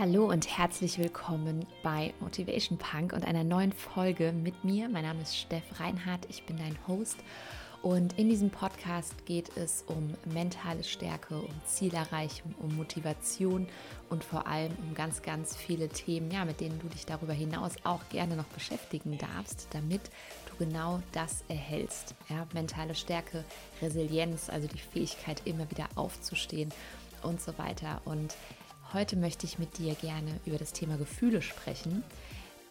Hallo 0.00 0.30
und 0.30 0.48
herzlich 0.56 0.98
willkommen 0.98 1.66
bei 1.82 2.14
Motivation 2.20 2.78
Punk 2.78 3.12
und 3.12 3.26
einer 3.26 3.44
neuen 3.44 3.70
Folge 3.70 4.32
mit 4.32 4.64
mir. 4.64 4.88
Mein 4.88 5.04
Name 5.04 5.20
ist 5.20 5.36
Steff 5.36 5.78
Reinhardt, 5.78 6.24
ich 6.30 6.44
bin 6.44 6.56
dein 6.56 6.74
Host 6.88 7.18
und 7.82 8.18
in 8.18 8.30
diesem 8.30 8.48
Podcast 8.48 9.26
geht 9.26 9.54
es 9.58 9.84
um 9.88 10.14
mentale 10.32 10.84
Stärke, 10.84 11.36
um 11.36 11.52
Zielerreichung, 11.66 12.54
um 12.60 12.74
Motivation 12.76 13.68
und 14.08 14.24
vor 14.24 14.46
allem 14.46 14.72
um 14.88 14.94
ganz, 14.94 15.20
ganz 15.20 15.54
viele 15.54 15.90
Themen, 15.90 16.30
ja, 16.30 16.46
mit 16.46 16.62
denen 16.62 16.78
du 16.78 16.88
dich 16.88 17.04
darüber 17.04 17.34
hinaus 17.34 17.74
auch 17.84 18.00
gerne 18.08 18.36
noch 18.36 18.46
beschäftigen 18.46 19.18
darfst, 19.18 19.68
damit 19.72 20.00
du 20.48 20.64
genau 20.64 21.02
das 21.12 21.44
erhältst. 21.48 22.14
Ja, 22.30 22.46
mentale 22.54 22.94
Stärke, 22.94 23.44
Resilienz, 23.82 24.48
also 24.48 24.66
die 24.66 24.78
Fähigkeit, 24.78 25.42
immer 25.44 25.70
wieder 25.70 25.88
aufzustehen 25.94 26.72
und 27.22 27.42
so 27.42 27.58
weiter. 27.58 28.00
Und 28.06 28.34
heute 28.92 29.16
möchte 29.16 29.46
ich 29.46 29.58
mit 29.58 29.78
dir 29.78 29.94
gerne 29.94 30.40
über 30.46 30.58
das 30.58 30.72
Thema 30.72 30.96
Gefühle 30.96 31.42
sprechen. 31.42 32.02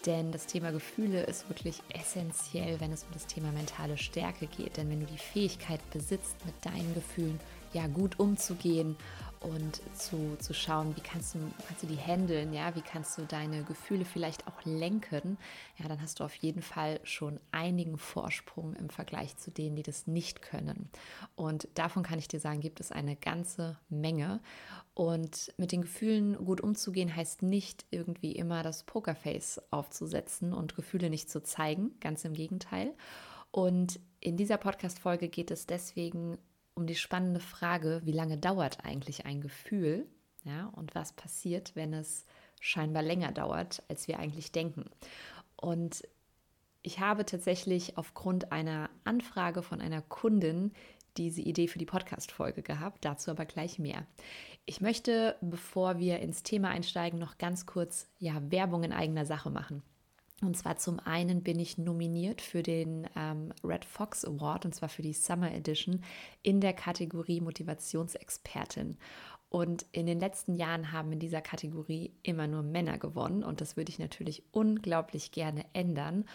Denn 0.05 0.32
das 0.32 0.45
Thema 0.45 0.72
Gefühle 0.72 1.23
ist 1.23 1.50
wirklich 1.50 1.82
essentiell, 1.90 2.80
wenn 2.80 2.94
es 2.94 3.04
um 3.04 3.09
das 3.12 3.26
Thema 3.26 3.52
mentale 3.52 3.98
Stärke 3.98 4.48
geht. 4.48 4.78
Denn 4.78 4.90
wenn 4.90 5.02
du 5.02 5.05
die 5.05 5.18
Fähigkeit 5.18 5.82
besitzt, 5.92 6.38
mit 6.45 6.55
deinen 6.64 6.94
Gefühlen 6.94 7.40
ja 7.73 7.88
gut 7.88 8.18
umzugehen 8.18 8.95
und 9.41 9.81
zu, 9.98 10.35
zu 10.39 10.53
schauen, 10.53 10.95
wie 10.95 11.02
kannst 11.02 11.35
du, 11.35 11.39
kannst 11.66 11.84
du 11.84 11.88
die 11.88 11.97
handeln, 11.97 12.53
ja, 12.53 12.75
wie 12.75 12.81
kannst 12.81 13.17
du 13.17 13.23
deine 13.23 13.63
Gefühle 13.63 14.05
vielleicht 14.05 14.47
auch 14.47 14.66
lenken, 14.66 15.38
ja, 15.77 15.88
dann 15.88 16.02
hast 16.02 16.20
du 16.20 16.23
auf 16.23 16.35
jeden 16.35 16.61
Fall 16.61 16.99
schon 17.03 17.39
einigen 17.52 17.97
Vorsprung 17.97 18.75
im 18.75 18.89
Vergleich 18.89 19.38
zu 19.38 19.52
denen, 19.52 19.75
die 19.75 19.83
das 19.83 20.07
nicht 20.07 20.41
können. 20.41 20.89
Und 21.35 21.67
davon 21.75 22.03
kann 22.03 22.20
ich 22.20 22.27
dir 22.27 22.39
sagen, 22.39 22.59
gibt 22.59 22.80
es 22.80 22.91
eine 22.91 23.16
ganze 23.16 23.77
Menge. 23.89 24.41
Und 24.94 25.53
mit 25.55 25.71
den 25.71 25.83
Gefühlen 25.83 26.44
gut 26.44 26.59
umzugehen, 26.59 27.16
heißt 27.16 27.42
nicht 27.42 27.86
irgendwie 27.89 28.33
immer 28.33 28.64
das 28.64 28.83
Pokerface 28.83 29.61
aufzusetzen 29.71 30.52
und 30.52 30.75
Gefühle 30.75 31.09
nicht 31.09 31.30
zu 31.30 31.42
zeigen, 31.42 31.97
ganz 32.02 32.25
im 32.25 32.33
Gegenteil. 32.33 32.94
Und 33.52 33.99
in 34.19 34.36
dieser 34.36 34.58
Podcast-Folge 34.58 35.30
geht 35.30 35.52
es 35.52 35.66
deswegen 35.66 36.38
um 36.80 36.88
die 36.88 36.95
spannende 36.95 37.39
Frage, 37.39 38.02
wie 38.05 38.11
lange 38.11 38.38
dauert 38.38 38.83
eigentlich 38.83 39.25
ein 39.25 39.41
Gefühl? 39.41 40.08
Ja, 40.45 40.67
und 40.75 40.95
was 40.95 41.13
passiert, 41.13 41.75
wenn 41.75 41.94
es 41.94 42.25
scheinbar 42.61 43.03
länger 43.03 43.31
dauert, 43.31 43.83
als 43.89 44.08
wir 44.08 44.19
eigentlich 44.19 44.52
denken? 44.52 44.86
Und 45.58 46.08
ich 46.81 46.99
habe 46.99 47.25
tatsächlich 47.25 47.97
aufgrund 47.97 48.53
einer 48.53 48.89
Anfrage 49.03 49.61
von 49.61 49.81
einer 49.81 50.02
Kundin 50.02 50.71
diese 51.17 51.41
Idee 51.41 51.67
für 51.67 51.80
die 51.80 51.86
Podcast-Folge 51.86 52.61
gehabt, 52.61 53.03
dazu 53.03 53.31
aber 53.31 53.45
gleich 53.45 53.77
mehr. 53.77 54.05
Ich 54.66 54.80
möchte, 54.80 55.36
bevor 55.41 55.99
wir 55.99 56.19
ins 56.19 56.43
Thema 56.43 56.69
einsteigen, 56.69 57.19
noch 57.19 57.38
ganz 57.38 57.66
kurz 57.66 58.08
ja, 58.19 58.39
Werbung 58.52 58.83
in 58.83 58.93
eigener 58.93 59.25
Sache 59.25 59.49
machen. 59.49 59.83
Und 60.42 60.56
zwar 60.58 60.78
zum 60.78 61.00
einen 61.00 61.44
bin 61.44 61.59
ich 61.59 61.78
nominiert 61.78 62.42
für 62.42 62.64
den 62.64 63.08
ähm, 63.16 63.54
Red 63.64 63.86
Fox 63.86 64.23
Award, 64.23 64.66
und 64.66 64.73
zwar 64.73 64.90
für 64.90 65.02
die 65.02 65.14
Summer 65.14 65.52
Edition 65.54 66.04
in 66.44 66.62
der 66.62 66.73
Kategorie 66.73 67.42
Motivationsexpertin. 67.42 68.98
Und 69.50 69.86
in 69.92 70.06
den 70.06 70.20
letzten 70.20 70.56
Jahren 70.56 70.92
haben 70.92 71.12
in 71.12 71.20
dieser 71.20 71.42
Kategorie 71.42 72.14
immer 72.23 72.48
nur 72.48 72.62
Männer 72.62 72.98
gewonnen. 72.98 73.44
Und 73.44 73.62
das 73.62 73.78
würde 73.78 73.90
ich 73.90 74.00
natürlich 74.00 74.44
unglaublich 74.52 75.32
gerne 75.32 75.66
ändern 75.73 76.26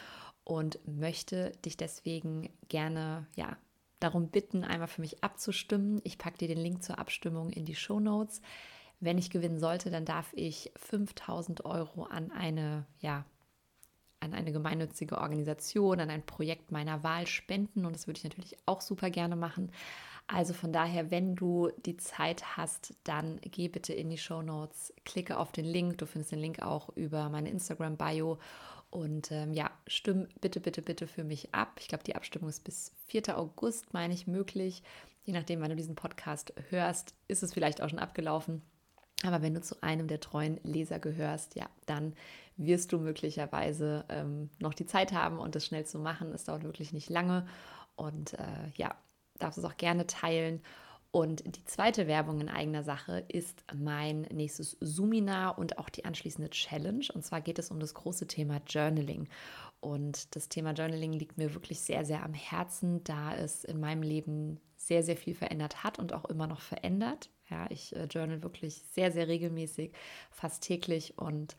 und 0.43 0.79
möchte 0.87 1.53
dich 1.65 1.77
deswegen 1.77 2.51
gerne 2.69 3.27
ja, 3.37 3.57
darum 4.01 4.29
bitten, 4.29 4.65
einmal 4.65 4.89
für 4.89 5.01
mich 5.01 5.23
abzustimmen. 5.23 6.01
Ich 6.05 6.19
packe 6.19 6.39
dir 6.39 6.49
den 6.49 6.59
Link 6.59 6.83
zur 6.83 6.99
Abstimmung 6.99 7.51
in 7.51 7.65
die 7.65 7.77
Show 7.77 8.01
Notes. 8.01 8.43
Wenn 9.01 9.17
ich 9.17 9.31
gewinnen 9.31 9.59
sollte, 9.59 9.91
dann 9.91 10.05
darf 10.05 10.33
ich 10.35 10.73
5000 10.77 11.65
Euro 11.65 12.05
an 12.05 12.31
eine 12.33 12.87
ja, 13.01 13.25
an 14.24 14.35
eine 14.35 14.52
gemeinnützige 14.52 15.18
Organisation, 15.18 16.01
an 16.01 16.11
ein 16.11 16.24
Projekt 16.24 16.73
meiner 16.73 17.02
Wahl 17.02 17.27
spenden 17.27 17.86
und 17.86 17.95
das 17.95 18.07
würde 18.07 18.18
ich 18.18 18.24
natürlich 18.24 18.57
auch 18.67 18.80
super 18.80 19.11
gerne 19.11 19.36
machen. 19.36 19.70
Also 20.27 20.55
von 20.55 20.73
daher, 20.73 21.11
wenn 21.11 21.36
du 21.36 21.70
die 21.85 21.98
Zeit 21.98 22.57
hast, 22.57 22.95
dann 23.05 23.39
geh 23.42 23.68
bitte 23.68 23.92
in 23.92 24.08
die 24.08 24.18
Show 24.18 24.40
Notes, 24.40 24.92
klicke 25.05 25.39
auf 25.39 25.52
den 25.52 25.67
Link. 25.67 25.98
Du 25.98 26.07
findest 26.07 26.33
den 26.33 26.39
Link 26.39 26.63
auch 26.63 26.89
über 26.96 27.29
meine 27.29 27.51
Instagram-Bio. 27.51 28.39
Und 28.90 29.30
ähm, 29.33 29.52
ja, 29.52 29.70
stimm 29.86 30.29
bitte, 30.40 30.61
bitte, 30.61 30.80
bitte 30.80 31.07
für 31.07 31.24
mich 31.24 31.55
ab. 31.55 31.79
Ich 31.79 31.89
glaube, 31.89 32.05
die 32.05 32.17
Abstimmung 32.17 32.48
ist 32.48 32.64
bis 32.64 32.92
4. 33.08 33.36
August, 33.36 33.92
meine 33.92 34.14
ich, 34.14 34.27
möglich. 34.27 34.83
Je 35.24 35.33
nachdem, 35.34 35.61
wann 35.61 35.70
du 35.70 35.77
diesen 35.77 35.96
Podcast 35.96 36.55
hörst, 36.70 37.14
ist 37.29 37.42
es 37.42 37.52
vielleicht 37.52 37.83
auch 37.83 37.90
schon 37.90 37.98
abgelaufen. 37.98 38.63
Aber 39.24 39.42
wenn 39.42 39.55
du 39.55 39.61
zu 39.61 39.83
einem 39.83 40.07
der 40.07 40.20
treuen 40.20 40.61
Leser 40.63 40.98
gehörst, 40.98 41.55
ja, 41.55 41.68
dann 41.86 42.14
wirst 42.57 42.92
du 42.92 42.98
möglicherweise 42.98 44.05
ähm, 44.09 44.51
noch 44.61 44.75
die 44.75 44.87
Zeit 44.87 45.13
haben 45.13 45.39
und 45.39 45.55
das 45.55 45.67
schnell 45.67 45.87
zu 45.87 45.98
machen. 45.98 46.33
Es 46.33 46.45
dauert 46.45 46.65
wirklich 46.65 46.92
nicht 46.92 47.11
lange 47.11 47.47
und 47.97 48.35
äh, 48.35 48.70
ja, 48.75 48.95
darfst 49.39 49.59
es 49.59 49.65
auch 49.65 49.77
gerne 49.77 50.07
teilen. 50.07 50.61
Und 51.11 51.45
die 51.57 51.64
zweite 51.64 52.09
Werbung 52.09 52.41
in 52.41 52.48
eigener 52.48 52.83
Sache 52.83 53.25
ist 53.29 53.63
mein 53.73 54.23
nächstes 54.33 54.77
Suminar 54.81 55.59
und 55.59 55.79
auch 55.79 55.89
die 55.89 56.05
anschließende 56.05 56.51
Challenge. 56.51 57.07
Und 57.14 57.25
zwar 57.25 57.41
geht 57.41 57.61
es 57.61 57.70
um 57.70 57.79
das 57.79 57.95
große 57.95 58.27
Thema 58.27 58.61
Journaling. 58.67 59.29
Und 59.79 60.35
das 60.35 60.48
Thema 60.48 60.73
Journaling 60.73 61.13
liegt 61.13 61.39
mir 61.39 61.55
wirklich 61.55 61.81
sehr, 61.81 62.05
sehr 62.05 62.25
am 62.25 62.35
Herzen, 62.35 63.05
da 63.05 63.33
es 63.33 63.63
in 63.63 63.79
meinem 63.79 64.03
Leben 64.03 64.61
sehr, 64.77 65.05
sehr 65.05 65.17
viel 65.17 65.37
verändert 65.37 65.85
hat 65.85 66.01
und 66.01 66.13
auch 66.13 66.25
immer 66.25 66.48
noch 66.48 66.61
verändert. 66.61 67.31
Ja, 67.48 67.67
ich 67.70 67.95
äh, 67.95 68.07
journal 68.07 68.43
wirklich 68.43 68.83
sehr, 68.93 69.13
sehr 69.13 69.29
regelmäßig, 69.29 69.93
fast 70.33 70.64
täglich 70.64 71.17
und 71.17 71.57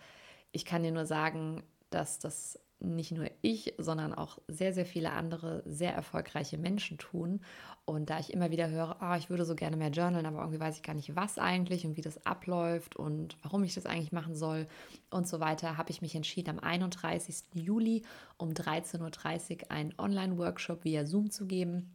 ich 0.55 0.63
kann 0.63 0.83
dir 0.83 0.91
nur 0.91 1.05
sagen, 1.05 1.63
dass 1.89 2.17
das 2.17 2.59
nicht 2.79 3.11
nur 3.11 3.29
ich, 3.41 3.73
sondern 3.77 4.13
auch 4.13 4.37
sehr, 4.47 4.73
sehr 4.73 4.85
viele 4.85 5.11
andere 5.11 5.63
sehr 5.65 5.93
erfolgreiche 5.93 6.57
Menschen 6.57 6.97
tun. 6.97 7.41
Und 7.85 8.09
da 8.09 8.19
ich 8.19 8.33
immer 8.33 8.51
wieder 8.51 8.69
höre, 8.69 8.97
oh, 9.01 9.15
ich 9.17 9.29
würde 9.29 9.45
so 9.45 9.55
gerne 9.55 9.75
mehr 9.75 9.89
journalen, 9.89 10.25
aber 10.25 10.39
irgendwie 10.39 10.59
weiß 10.59 10.77
ich 10.77 10.83
gar 10.83 10.93
nicht, 10.93 11.15
was 11.15 11.37
eigentlich 11.37 11.85
und 11.85 11.97
wie 11.97 12.01
das 12.01 12.25
abläuft 12.25 12.95
und 12.95 13.37
warum 13.43 13.63
ich 13.63 13.73
das 13.73 13.85
eigentlich 13.85 14.11
machen 14.11 14.35
soll 14.35 14.67
und 15.09 15.27
so 15.27 15.39
weiter, 15.39 15.77
habe 15.77 15.91
ich 15.91 16.01
mich 16.01 16.15
entschieden, 16.15 16.51
am 16.51 16.59
31. 16.59 17.43
Juli 17.53 18.03
um 18.37 18.49
13.30 18.51 19.63
Uhr 19.63 19.71
einen 19.71 19.93
Online-Workshop 19.97 20.83
via 20.83 21.05
Zoom 21.05 21.31
zu 21.31 21.47
geben 21.47 21.91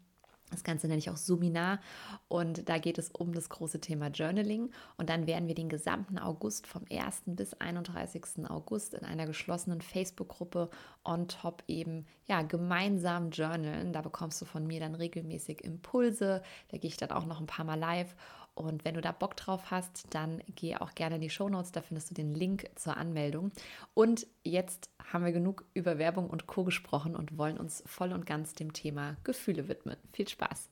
das 0.51 0.65
Ganze 0.65 0.89
nenne 0.89 0.99
ich 0.99 1.11
auch 1.11 1.17
Suminar 1.17 1.81
und 2.29 2.69
da 2.69 2.79
geht 2.79 2.99
es 2.99 3.11
um 3.11 3.33
das 3.33 3.49
große 3.49 3.81
Thema 3.81 4.09
Journaling 4.09 4.71
und 4.97 5.09
dann 5.09 5.27
werden 5.27 5.49
wir 5.49 5.55
den 5.55 5.69
gesamten 5.69 6.19
August 6.19 6.67
vom 6.67 6.83
1. 6.91 7.23
bis 7.27 7.55
31. 7.55 8.49
August 8.49 8.95
in 8.95 9.05
einer 9.05 9.27
geschlossenen 9.27 9.81
Facebook-Gruppe 9.81 10.71
on 11.05 11.29
top 11.29 11.63
eben 11.69 12.07
ja 12.27 12.43
gemeinsam 12.43 13.31
journalen. 13.31 13.93
Da 13.93 14.03
bekommst 14.03 14.41
du 14.41 14.45
von 14.45 14.67
mir 14.67 14.81
dann 14.81 14.95
regelmäßig 14.95 15.65
Impulse, 15.65 16.43
da 16.69 16.79
gehe 16.79 16.89
ich 16.89 16.97
dann 16.97 17.11
auch 17.11 17.27
noch 17.27 17.41
ein 17.41 17.47
paar 17.47 17.65
Mal 17.65 17.79
live 17.79 18.15
und 18.61 18.85
wenn 18.85 18.95
du 18.95 19.01
da 19.01 19.13
Bock 19.13 19.37
drauf 19.37 19.71
hast, 19.71 20.07
dann 20.15 20.43
geh 20.55 20.77
auch 20.77 20.95
gerne 20.95 21.17
in 21.17 21.21
die 21.21 21.31
Show 21.31 21.49
Notes, 21.49 21.73
da 21.73 21.83
findest 21.83 22.11
du 22.11 22.15
den 22.15 22.35
Link 22.35 22.71
zur 22.77 22.97
Anmeldung. 22.97 23.53
Und 23.95 24.27
jetzt 24.43 24.91
haben 25.13 25.25
wir 25.25 25.33
genug 25.33 25.65
über 25.75 25.99
Werbung 25.99 26.29
und 26.29 26.47
Co. 26.47 26.65
gesprochen 26.65 27.17
und 27.17 27.39
wollen 27.39 27.59
uns 27.59 27.83
voll 27.87 28.13
und 28.13 28.27
ganz 28.27 28.55
dem 28.55 28.73
Thema 28.73 29.17
Gefühle 29.25 29.69
widmen. 29.69 29.97
Viel 30.13 30.29
Spaß! 30.29 30.71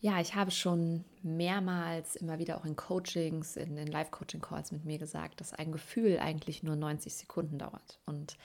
Ja, 0.00 0.20
ich 0.20 0.34
habe 0.34 0.50
schon 0.50 1.06
mehrmals 1.22 2.14
immer 2.14 2.38
wieder 2.38 2.58
auch 2.58 2.66
in 2.66 2.76
Coachings, 2.76 3.56
in 3.56 3.74
den 3.74 3.86
Live-Coaching-Calls 3.86 4.70
mit 4.70 4.84
mir 4.84 4.98
gesagt, 4.98 5.40
dass 5.40 5.54
ein 5.54 5.72
Gefühl 5.72 6.18
eigentlich 6.18 6.62
nur 6.62 6.76
90 6.76 7.14
Sekunden 7.14 7.56
dauert. 7.56 8.00
Und 8.04 8.36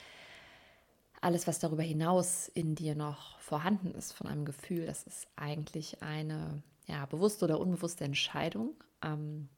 alles, 1.20 1.46
was 1.46 1.58
darüber 1.58 1.82
hinaus 1.82 2.48
in 2.48 2.74
dir 2.74 2.94
noch 2.94 3.38
vorhanden 3.40 3.90
ist 3.92 4.12
von 4.12 4.26
einem 4.26 4.46
Gefühl, 4.46 4.86
das 4.86 5.02
ist 5.02 5.28
eigentlich 5.36 6.02
eine 6.02 6.62
ja, 6.90 7.06
bewusste 7.06 7.44
oder 7.44 7.60
unbewusste 7.60 8.04
Entscheidung. 8.04 8.74
Ähm, 9.02 9.48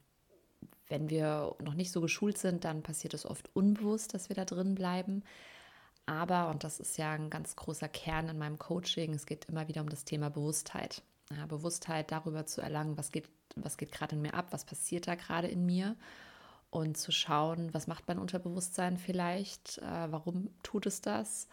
wenn 0.88 1.08
wir 1.08 1.56
noch 1.62 1.74
nicht 1.74 1.90
so 1.90 2.00
geschult 2.00 2.36
sind, 2.36 2.64
dann 2.64 2.82
passiert 2.82 3.14
es 3.14 3.24
oft 3.24 3.48
unbewusst, 3.56 4.12
dass 4.12 4.28
wir 4.28 4.36
da 4.36 4.44
drin 4.44 4.74
bleiben. 4.74 5.22
Aber, 6.04 6.48
und 6.50 6.64
das 6.64 6.80
ist 6.80 6.98
ja 6.98 7.12
ein 7.12 7.30
ganz 7.30 7.56
großer 7.56 7.88
Kern 7.88 8.28
in 8.28 8.38
meinem 8.38 8.58
Coaching, 8.58 9.14
es 9.14 9.24
geht 9.24 9.46
immer 9.46 9.68
wieder 9.68 9.80
um 9.80 9.88
das 9.88 10.04
Thema 10.04 10.28
Bewusstheit. 10.28 11.02
Ja, 11.34 11.46
Bewusstheit 11.46 12.10
darüber 12.10 12.44
zu 12.44 12.60
erlangen, 12.60 12.98
was 12.98 13.10
geht, 13.10 13.28
was 13.56 13.78
geht 13.78 13.92
gerade 13.92 14.16
in 14.16 14.22
mir 14.22 14.34
ab, 14.34 14.48
was 14.50 14.64
passiert 14.64 15.06
da 15.06 15.14
gerade 15.14 15.48
in 15.48 15.64
mir 15.64 15.96
und 16.70 16.98
zu 16.98 17.12
schauen, 17.12 17.72
was 17.72 17.86
macht 17.86 18.08
mein 18.08 18.18
Unterbewusstsein 18.18 18.98
vielleicht, 18.98 19.78
äh, 19.78 20.12
warum 20.12 20.50
tut 20.62 20.86
es 20.86 21.00
das 21.00 21.48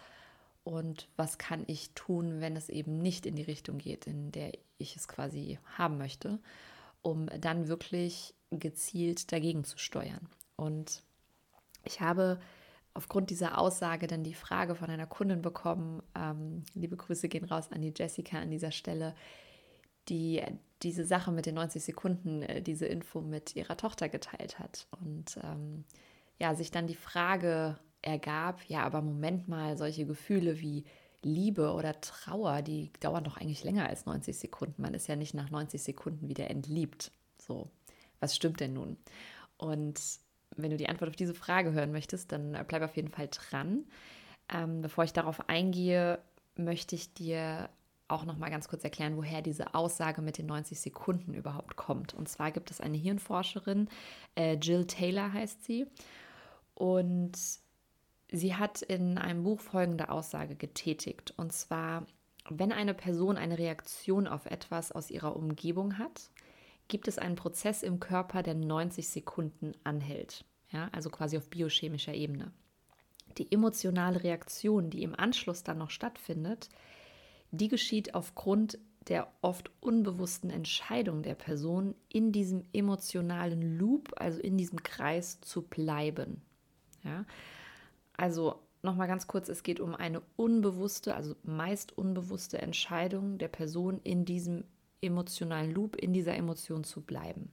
und 0.69 1.07
was 1.15 1.39
kann 1.39 1.63
ich 1.65 1.89
tun, 1.95 2.41
wenn 2.41 2.55
es 2.55 2.69
eben 2.69 2.99
nicht 2.99 3.25
in 3.25 3.35
die 3.35 3.41
Richtung 3.41 3.79
geht, 3.79 4.05
in 4.05 4.31
der 4.31 4.51
ich 4.77 4.95
es 4.95 5.07
quasi 5.07 5.57
haben 5.79 5.97
möchte, 5.97 6.37
um 7.01 7.25
dann 7.41 7.67
wirklich 7.67 8.35
gezielt 8.51 9.31
dagegen 9.31 9.63
zu 9.63 9.79
steuern. 9.79 10.29
Und 10.57 11.01
ich 11.85 12.01
habe 12.01 12.39
aufgrund 12.93 13.31
dieser 13.31 13.57
Aussage 13.57 14.05
dann 14.05 14.23
die 14.23 14.35
Frage 14.35 14.75
von 14.75 14.91
einer 14.91 15.07
Kundin 15.07 15.41
bekommen, 15.41 16.03
ähm, 16.13 16.63
liebe 16.75 16.97
Grüße 16.97 17.29
gehen 17.29 17.45
raus 17.45 17.71
an 17.71 17.81
die 17.81 17.93
Jessica 17.95 18.37
an 18.37 18.51
dieser 18.51 18.71
Stelle, 18.71 19.15
die 20.07 20.43
diese 20.83 21.03
Sache 21.03 21.31
mit 21.31 21.47
den 21.47 21.55
90 21.55 21.83
Sekunden, 21.83 22.43
äh, 22.43 22.61
diese 22.61 22.85
Info 22.85 23.21
mit 23.21 23.55
ihrer 23.55 23.75
Tochter 23.75 24.07
geteilt 24.07 24.59
hat. 24.59 24.85
Und 25.01 25.39
ähm, 25.41 25.85
ja, 26.37 26.53
sich 26.53 26.69
dann 26.69 26.85
die 26.85 26.93
Frage 26.93 27.79
ergab, 28.01 28.61
ja, 28.67 28.83
aber 28.83 29.01
Moment 29.01 29.47
mal, 29.47 29.77
solche 29.77 30.05
Gefühle 30.05 30.59
wie 30.59 30.85
Liebe 31.21 31.73
oder 31.73 31.99
Trauer, 31.99 32.61
die 32.61 32.91
dauern 33.01 33.23
doch 33.23 33.37
eigentlich 33.37 33.63
länger 33.63 33.87
als 33.87 34.05
90 34.05 34.37
Sekunden. 34.37 34.81
Man 34.81 34.93
ist 34.93 35.07
ja 35.07 35.15
nicht 35.15 35.33
nach 35.33 35.49
90 35.49 35.81
Sekunden 35.81 36.29
wieder 36.29 36.49
entliebt. 36.49 37.11
So, 37.37 37.69
was 38.19 38.35
stimmt 38.35 38.61
denn 38.61 38.73
nun? 38.73 38.97
Und 39.57 39.99
wenn 40.55 40.71
du 40.71 40.77
die 40.77 40.87
Antwort 40.87 41.09
auf 41.09 41.15
diese 41.15 41.33
Frage 41.33 41.73
hören 41.73 41.91
möchtest, 41.91 42.31
dann 42.31 42.55
äh, 42.55 42.63
bleib 42.67 42.81
auf 42.81 42.95
jeden 42.95 43.09
Fall 43.09 43.29
dran. 43.29 43.85
Ähm, 44.47 44.81
bevor 44.81 45.03
ich 45.03 45.13
darauf 45.13 45.49
eingehe, 45.49 46.19
möchte 46.55 46.95
ich 46.95 47.13
dir 47.13 47.69
auch 48.07 48.25
noch 48.25 48.37
mal 48.37 48.49
ganz 48.49 48.67
kurz 48.67 48.83
erklären, 48.83 49.17
woher 49.17 49.41
diese 49.41 49.75
Aussage 49.75 50.21
mit 50.21 50.37
den 50.37 50.47
90 50.47 50.79
Sekunden 50.79 51.33
überhaupt 51.33 51.75
kommt. 51.75 52.13
Und 52.13 52.27
zwar 52.27 52.51
gibt 52.51 52.71
es 52.71 52.81
eine 52.81 52.97
Hirnforscherin, 52.97 53.87
äh, 54.35 54.55
Jill 54.55 54.87
Taylor 54.87 55.31
heißt 55.31 55.63
sie, 55.63 55.85
und 56.73 57.37
sie 58.31 58.55
hat 58.55 58.81
in 58.81 59.17
einem 59.17 59.43
Buch 59.43 59.59
folgende 59.59 60.09
Aussage 60.09 60.55
getätigt. 60.55 61.33
Und 61.37 61.53
zwar, 61.53 62.05
wenn 62.49 62.71
eine 62.71 62.93
Person 62.93 63.37
eine 63.37 63.57
Reaktion 63.57 64.27
auf 64.27 64.45
etwas 64.45 64.91
aus 64.91 65.09
ihrer 65.09 65.35
Umgebung 65.35 65.97
hat, 65.97 66.29
gibt 66.87 67.07
es 67.07 67.17
einen 67.17 67.35
Prozess 67.35 67.83
im 67.83 67.99
Körper, 67.99 68.43
der 68.43 68.55
90 68.55 69.07
Sekunden 69.07 69.73
anhält. 69.83 70.45
Ja, 70.71 70.89
also 70.91 71.09
quasi 71.09 71.37
auf 71.37 71.49
biochemischer 71.49 72.13
Ebene. 72.13 72.51
Die 73.37 73.51
emotionale 73.51 74.23
Reaktion, 74.23 74.89
die 74.89 75.03
im 75.03 75.15
Anschluss 75.15 75.63
dann 75.63 75.77
noch 75.77 75.89
stattfindet, 75.89 76.69
die 77.51 77.67
geschieht 77.67 78.13
aufgrund 78.13 78.77
der 79.07 79.31
oft 79.41 79.71
unbewussten 79.79 80.49
Entscheidung 80.49 81.23
der 81.23 81.35
Person, 81.35 81.95
in 82.09 82.31
diesem 82.31 82.65
emotionalen 82.73 83.77
Loop, 83.77 84.13
also 84.17 84.39
in 84.39 84.57
diesem 84.57 84.83
Kreis 84.83 85.41
zu 85.41 85.63
bleiben. 85.63 86.41
Ja? 87.03 87.25
Also 88.19 88.59
nochmal 88.81 89.07
ganz 89.07 89.27
kurz, 89.27 89.47
es 89.47 89.63
geht 89.63 89.79
um 89.79 89.95
eine 89.95 90.21
unbewusste, 90.35 91.15
also 91.15 91.35
meist 91.43 91.97
unbewusste 91.97 92.61
Entscheidung 92.61 93.37
der 93.37 93.47
Person, 93.47 94.01
in 94.03 94.25
diesem 94.25 94.65
emotionalen 95.01 95.71
Loop, 95.71 95.95
in 95.95 96.11
dieser 96.11 96.35
Emotion 96.35 96.83
zu 96.83 96.99
bleiben. 96.99 97.49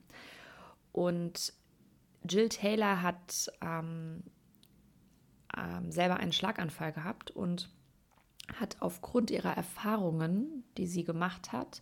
Und 0.91 1.53
Jill 2.29 2.49
Taylor 2.49 3.01
hat 3.01 3.49
ähm, 3.61 4.23
ähm, 5.57 5.89
selber 5.89 6.17
einen 6.17 6.33
Schlaganfall 6.33 6.91
gehabt 6.91 7.31
und 7.31 7.69
hat 8.59 8.75
aufgrund 8.81 9.31
ihrer 9.31 9.55
Erfahrungen, 9.55 10.65
die 10.77 10.87
sie 10.87 11.05
gemacht 11.05 11.53
hat, 11.53 11.79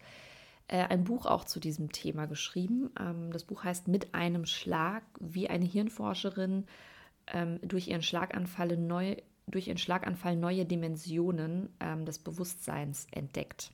äh, 0.68 0.84
ein 0.84 1.06
Buch 1.06 1.26
auch 1.26 1.44
zu 1.46 1.60
diesem 1.60 1.92
Thema 1.92 2.28
geschrieben. 2.28 2.92
Ähm, 3.00 3.32
das 3.32 3.46
Buch 3.46 3.64
heißt 3.64 3.88
Mit 3.88 4.14
einem 4.14 4.46
Schlag, 4.46 5.04
wie 5.20 5.50
eine 5.50 5.66
Hirnforscherin 5.66 6.66
ähm, 7.28 7.60
durch 7.62 7.88
ihren 7.88 8.02
Schlaganfall 8.02 8.78
neu, 8.78 9.16
durch 9.48 9.68
ihren 9.68 9.78
Schlaganfall 9.78 10.36
neue 10.36 10.66
Dimensionen 10.66 11.70
ähm, 11.80 12.06
des 12.06 12.20
Bewusstseins 12.20 13.08
entdeckt. 13.12 13.72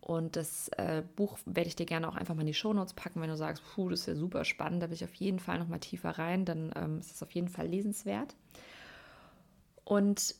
Und 0.00 0.36
das 0.36 0.68
äh, 0.76 1.02
Buch 1.16 1.36
werde 1.46 1.68
ich 1.68 1.74
dir 1.74 1.84
gerne 1.84 2.08
auch 2.08 2.14
einfach 2.14 2.36
mal 2.36 2.42
in 2.42 2.46
die 2.46 2.54
Shownotes 2.54 2.94
packen, 2.94 3.20
wenn 3.20 3.28
du 3.28 3.36
sagst, 3.36 3.62
puh, 3.74 3.88
das 3.88 4.00
ist 4.00 4.06
ja 4.06 4.14
super 4.14 4.44
spannend, 4.44 4.80
da 4.82 4.88
will 4.88 4.94
ich 4.94 5.02
auf 5.02 5.14
jeden 5.16 5.40
Fall 5.40 5.58
noch 5.58 5.66
mal 5.66 5.80
tiefer 5.80 6.10
rein, 6.10 6.44
dann 6.44 6.72
ähm, 6.76 7.00
ist 7.00 7.10
es 7.10 7.22
auf 7.24 7.32
jeden 7.32 7.48
Fall 7.48 7.66
lesenswert. 7.66 8.36
Und 9.84 10.36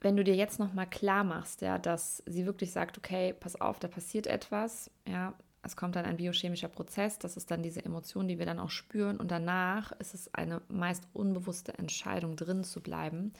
wenn 0.00 0.16
du 0.16 0.24
dir 0.24 0.36
jetzt 0.36 0.58
noch 0.58 0.72
mal 0.72 0.86
klar 0.86 1.24
machst, 1.24 1.62
ja, 1.62 1.78
dass 1.78 2.22
sie 2.26 2.46
wirklich 2.46 2.70
sagt, 2.70 2.98
okay, 2.98 3.32
pass 3.32 3.60
auf, 3.60 3.80
da 3.80 3.88
passiert 3.88 4.26
etwas, 4.26 4.90
ja, 5.08 5.34
es 5.62 5.76
kommt 5.76 5.96
dann 5.96 6.04
ein 6.04 6.16
biochemischer 6.16 6.68
Prozess, 6.68 7.18
das 7.18 7.36
ist 7.36 7.50
dann 7.50 7.62
diese 7.62 7.84
Emotion, 7.84 8.28
die 8.28 8.38
wir 8.38 8.46
dann 8.46 8.58
auch 8.58 8.70
spüren 8.70 9.18
und 9.18 9.30
danach 9.30 9.92
ist 9.92 10.14
es 10.14 10.32
eine 10.34 10.60
meist 10.68 11.06
unbewusste 11.12 11.78
Entscheidung 11.78 12.36
drin 12.36 12.64
zu 12.64 12.80
bleiben, 12.80 13.32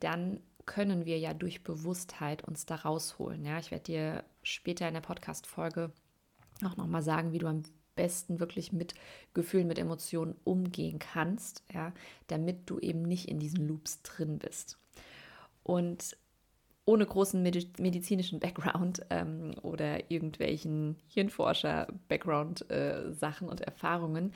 dann 0.00 0.40
können 0.66 1.06
wir 1.06 1.18
ja 1.18 1.34
durch 1.34 1.64
Bewusstheit 1.64 2.42
uns 2.44 2.66
da 2.66 2.76
rausholen. 2.76 3.44
Ja, 3.44 3.58
ich 3.58 3.70
werde 3.70 3.84
dir 3.84 4.24
später 4.42 4.88
in 4.88 4.94
der 4.94 5.00
Podcast-Folge 5.00 5.92
auch 6.64 6.76
nochmal 6.76 7.02
sagen, 7.02 7.32
wie 7.32 7.38
du 7.38 7.46
am 7.46 7.62
besten 7.94 8.40
wirklich 8.40 8.72
mit 8.72 8.94
Gefühlen, 9.34 9.68
mit 9.68 9.78
Emotionen 9.78 10.36
umgehen 10.44 10.98
kannst, 10.98 11.62
ja, 11.72 11.92
damit 12.28 12.70
du 12.70 12.78
eben 12.78 13.02
nicht 13.02 13.28
in 13.28 13.38
diesen 13.38 13.66
Loops 13.66 14.02
drin 14.02 14.38
bist. 14.38 14.78
Und 15.62 16.16
ohne 16.84 17.06
großen 17.06 17.40
medizinischen 17.42 18.40
Background 18.40 19.06
ähm, 19.10 19.54
oder 19.62 20.10
irgendwelchen 20.10 20.96
Hirnforscher-Background-Sachen 21.08 23.46
äh, 23.46 23.50
und 23.50 23.60
Erfahrungen, 23.60 24.32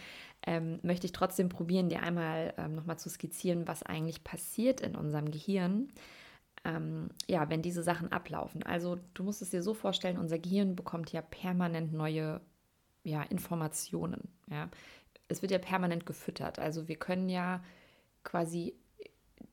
ähm, 0.47 0.79
möchte 0.83 1.07
ich 1.07 1.13
trotzdem 1.13 1.49
probieren, 1.49 1.89
dir 1.89 2.03
einmal 2.03 2.55
ähm, 2.57 2.77
nochmal 2.77 3.01
zu 3.01 3.11
skizzieren, 3.11 3.67
was 3.67 3.83
eigentlich 3.83 4.23
passiert 4.23 4.81
in 4.81 4.95
unserem 4.95 5.33
Gehirn, 5.33 5.89
ähm, 6.65 7.09
ja, 7.27 7.51
wenn 7.51 7.63
diese 7.63 7.83
Sachen 7.83 8.13
ablaufen. 8.13 8.63
Also 8.63 8.97
du 9.15 9.25
musst 9.25 9.43
es 9.43 9.51
dir 9.51 9.63
so 9.63 9.75
vorstellen, 9.75 10.19
unser 10.19 10.39
Gehirn 10.39 10.77
bekommt 10.77 11.11
ja 11.13 11.23
permanent 11.23 11.93
neue 11.93 12.41
ja, 13.03 13.23
Informationen. 13.23 14.29
Ja. 14.51 14.69
Es 15.27 15.43
wird 15.43 15.51
ja 15.51 15.59
permanent 15.59 16.07
gefüttert. 16.07 16.61
Also 16.61 16.87
wir 16.87 16.97
können 16.97 17.29
ja 17.29 17.61
quasi 18.23 18.77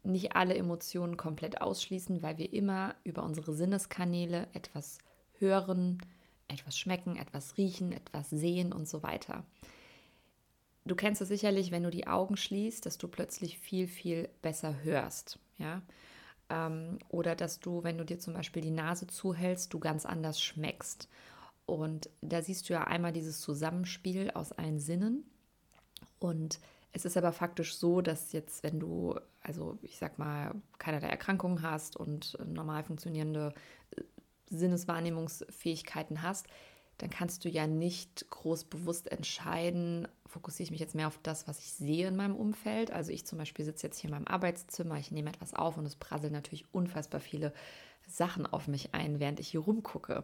nicht 0.03 0.35
alle 0.35 0.55
Emotionen 0.55 1.17
komplett 1.17 1.61
ausschließen, 1.61 2.21
weil 2.21 2.37
wir 2.37 2.51
immer 2.53 2.95
über 3.03 3.23
unsere 3.23 3.53
Sinneskanäle 3.53 4.47
etwas 4.53 4.99
hören, 5.39 5.99
etwas 6.47 6.77
schmecken, 6.77 7.15
etwas 7.15 7.57
riechen, 7.57 7.91
etwas 7.91 8.29
sehen 8.29 8.73
und 8.73 8.87
so 8.87 9.03
weiter. 9.03 9.43
Du 10.85 10.95
kennst 10.95 11.21
es 11.21 11.29
sicherlich, 11.29 11.71
wenn 11.71 11.83
du 11.83 11.89
die 11.89 12.07
Augen 12.07 12.35
schließt, 12.35 12.85
dass 12.85 12.97
du 12.97 13.07
plötzlich 13.07 13.57
viel, 13.57 13.87
viel 13.87 14.29
besser 14.41 14.83
hörst. 14.83 15.39
Ja? 15.57 15.81
Ähm, 16.49 16.99
oder 17.09 17.35
dass 17.35 17.59
du, 17.59 17.83
wenn 17.83 17.97
du 17.97 18.03
dir 18.03 18.19
zum 18.19 18.33
Beispiel 18.33 18.61
die 18.61 18.71
Nase 18.71 19.07
zuhältst, 19.07 19.73
du 19.73 19.79
ganz 19.79 20.05
anders 20.05 20.41
schmeckst. 20.41 21.07
Und 21.65 22.09
da 22.21 22.41
siehst 22.41 22.67
du 22.67 22.73
ja 22.73 22.83
einmal 22.83 23.13
dieses 23.13 23.39
Zusammenspiel 23.39 24.31
aus 24.31 24.51
allen 24.51 24.79
Sinnen. 24.79 25.23
Und 26.19 26.59
es 26.93 27.05
ist 27.05 27.17
aber 27.17 27.33
faktisch 27.33 27.75
so, 27.75 28.01
dass 28.01 28.31
jetzt, 28.31 28.63
wenn 28.63 28.79
du, 28.79 29.19
also 29.41 29.77
ich 29.81 29.97
sag 29.97 30.19
mal, 30.19 30.53
keinerlei 30.77 31.07
Erkrankungen 31.07 31.63
hast 31.63 31.97
und 31.97 32.37
normal 32.45 32.83
funktionierende 32.83 33.53
äh, 33.95 34.01
Sinneswahrnehmungsfähigkeiten 34.49 36.21
hast, 36.21 36.47
dann 36.99 37.09
kannst 37.09 37.43
du 37.43 37.49
ja 37.49 37.65
nicht 37.65 38.29
groß 38.29 38.65
bewusst 38.65 39.11
entscheiden, 39.11 40.07
fokussiere 40.27 40.65
ich 40.65 40.71
mich 40.71 40.79
jetzt 40.79 40.93
mehr 40.93 41.07
auf 41.07 41.19
das, 41.23 41.47
was 41.47 41.59
ich 41.59 41.73
sehe 41.73 42.07
in 42.07 42.15
meinem 42.15 42.35
Umfeld. 42.35 42.91
Also 42.91 43.11
ich 43.11 43.25
zum 43.25 43.39
Beispiel 43.39 43.65
sitze 43.65 43.87
jetzt 43.87 43.97
hier 43.97 44.09
in 44.09 44.15
meinem 44.15 44.27
Arbeitszimmer, 44.27 44.97
ich 44.99 45.11
nehme 45.11 45.29
etwas 45.29 45.55
auf 45.55 45.77
und 45.77 45.85
es 45.85 45.95
prasseln 45.95 46.33
natürlich 46.33 46.65
unfassbar 46.71 47.19
viele 47.19 47.53
Sachen 48.07 48.45
auf 48.45 48.67
mich 48.67 48.93
ein, 48.93 49.19
während 49.19 49.39
ich 49.39 49.47
hier 49.47 49.61
rumgucke. 49.61 50.23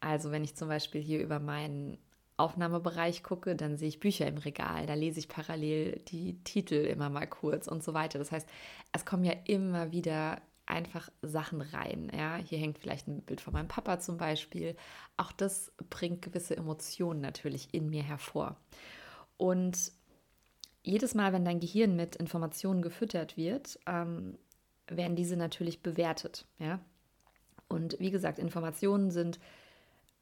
Also 0.00 0.30
wenn 0.30 0.44
ich 0.44 0.54
zum 0.54 0.68
Beispiel 0.68 1.00
hier 1.00 1.22
über 1.22 1.40
meinen 1.40 1.96
Aufnahmebereich 2.40 3.22
gucke, 3.22 3.54
dann 3.54 3.76
sehe 3.76 3.88
ich 3.88 4.00
Bücher 4.00 4.26
im 4.26 4.38
Regal, 4.38 4.86
da 4.86 4.94
lese 4.94 5.18
ich 5.18 5.28
parallel 5.28 6.00
die 6.08 6.42
Titel 6.44 6.74
immer 6.74 7.10
mal 7.10 7.26
kurz 7.26 7.68
und 7.68 7.82
so 7.82 7.94
weiter. 7.94 8.18
Das 8.18 8.32
heißt, 8.32 8.48
es 8.92 9.04
kommen 9.04 9.24
ja 9.24 9.34
immer 9.44 9.92
wieder 9.92 10.40
einfach 10.66 11.10
Sachen 11.22 11.60
rein. 11.60 12.10
Ja, 12.16 12.36
hier 12.36 12.58
hängt 12.58 12.78
vielleicht 12.78 13.08
ein 13.08 13.22
Bild 13.22 13.40
von 13.40 13.52
meinem 13.52 13.68
Papa 13.68 13.98
zum 13.98 14.16
Beispiel. 14.16 14.76
Auch 15.16 15.32
das 15.32 15.72
bringt 15.90 16.22
gewisse 16.22 16.56
Emotionen 16.56 17.20
natürlich 17.20 17.74
in 17.74 17.90
mir 17.90 18.02
hervor. 18.02 18.56
Und 19.36 19.92
jedes 20.82 21.14
Mal, 21.14 21.32
wenn 21.32 21.44
dein 21.44 21.60
Gehirn 21.60 21.96
mit 21.96 22.16
Informationen 22.16 22.82
gefüttert 22.82 23.36
wird, 23.36 23.78
ähm, 23.86 24.38
werden 24.86 25.16
diese 25.16 25.36
natürlich 25.36 25.82
bewertet. 25.82 26.46
Ja? 26.58 26.80
Und 27.68 27.96
wie 28.00 28.10
gesagt, 28.10 28.38
Informationen 28.38 29.10
sind 29.10 29.38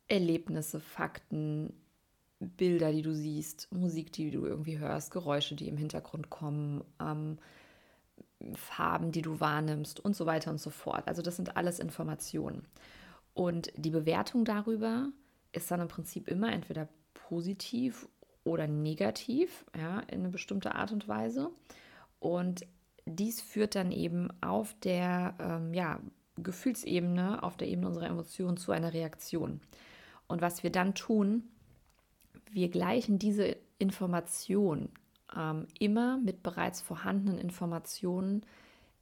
Erlebnisse, 0.09 0.81
Fakten, 0.81 1.73
Bilder, 2.41 2.93
die 2.93 3.03
du 3.03 3.15
siehst, 3.15 3.73
Musik, 3.73 4.13
die 4.13 4.31
du 4.31 4.47
irgendwie 4.47 4.79
hörst, 4.79 5.11
Geräusche, 5.11 5.57
die 5.57 5.69
im 5.69 5.77
Hintergrund 5.77 6.31
kommen, 6.31 6.85
ähm, 7.01 7.39
Farben, 8.55 9.11
die 9.11 9.23
du 9.23 9.41
wahrnimmst 9.41 9.99
und 9.99 10.15
so 10.15 10.25
weiter 10.27 10.51
und 10.51 10.61
so 10.61 10.71
fort. 10.71 11.09
Also 11.09 11.23
das 11.23 11.37
sind 11.37 11.57
alles 11.57 11.81
Informationen. 11.81 12.67
Und 13.35 13.73
die 13.77 13.91
Bewertung 13.91 14.45
darüber 14.45 15.09
ist 15.53 15.71
dann 15.71 15.81
im 15.81 15.89
Prinzip 15.89 16.29
immer 16.29 16.53
entweder 16.53 16.89
positiv 17.15 18.09
oder 18.45 18.67
negativ, 18.67 19.65
ja, 19.77 20.01
in 20.01 20.21
eine 20.21 20.29
bestimmte 20.29 20.75
Art 20.75 20.93
und 20.93 21.09
Weise. 21.09 21.51
Und 22.21 22.65
dies 23.07 23.41
führt 23.41 23.75
dann 23.75 23.91
eben 23.91 24.29
auf 24.41 24.75
der 24.81 25.35
ähm, 25.41 25.75
ja, 25.75 26.01
Gefühlsebene, 26.37 27.43
auf 27.43 27.57
der 27.57 27.69
Ebene 27.69 27.89
unserer 27.89 28.07
Emotionen 28.07 28.57
zu 28.57 28.73
einer 28.73 28.93
Reaktion. 28.93 29.61
Und 30.27 30.43
was 30.43 30.63
wir 30.63 30.71
dann 30.71 30.95
tun, 30.95 31.49
wir 32.53 32.69
gleichen 32.69 33.19
diese 33.19 33.57
Information 33.79 34.91
ähm, 35.37 35.67
immer 35.79 36.19
mit 36.19 36.43
bereits 36.43 36.81
vorhandenen 36.81 37.39
Informationen 37.39 38.45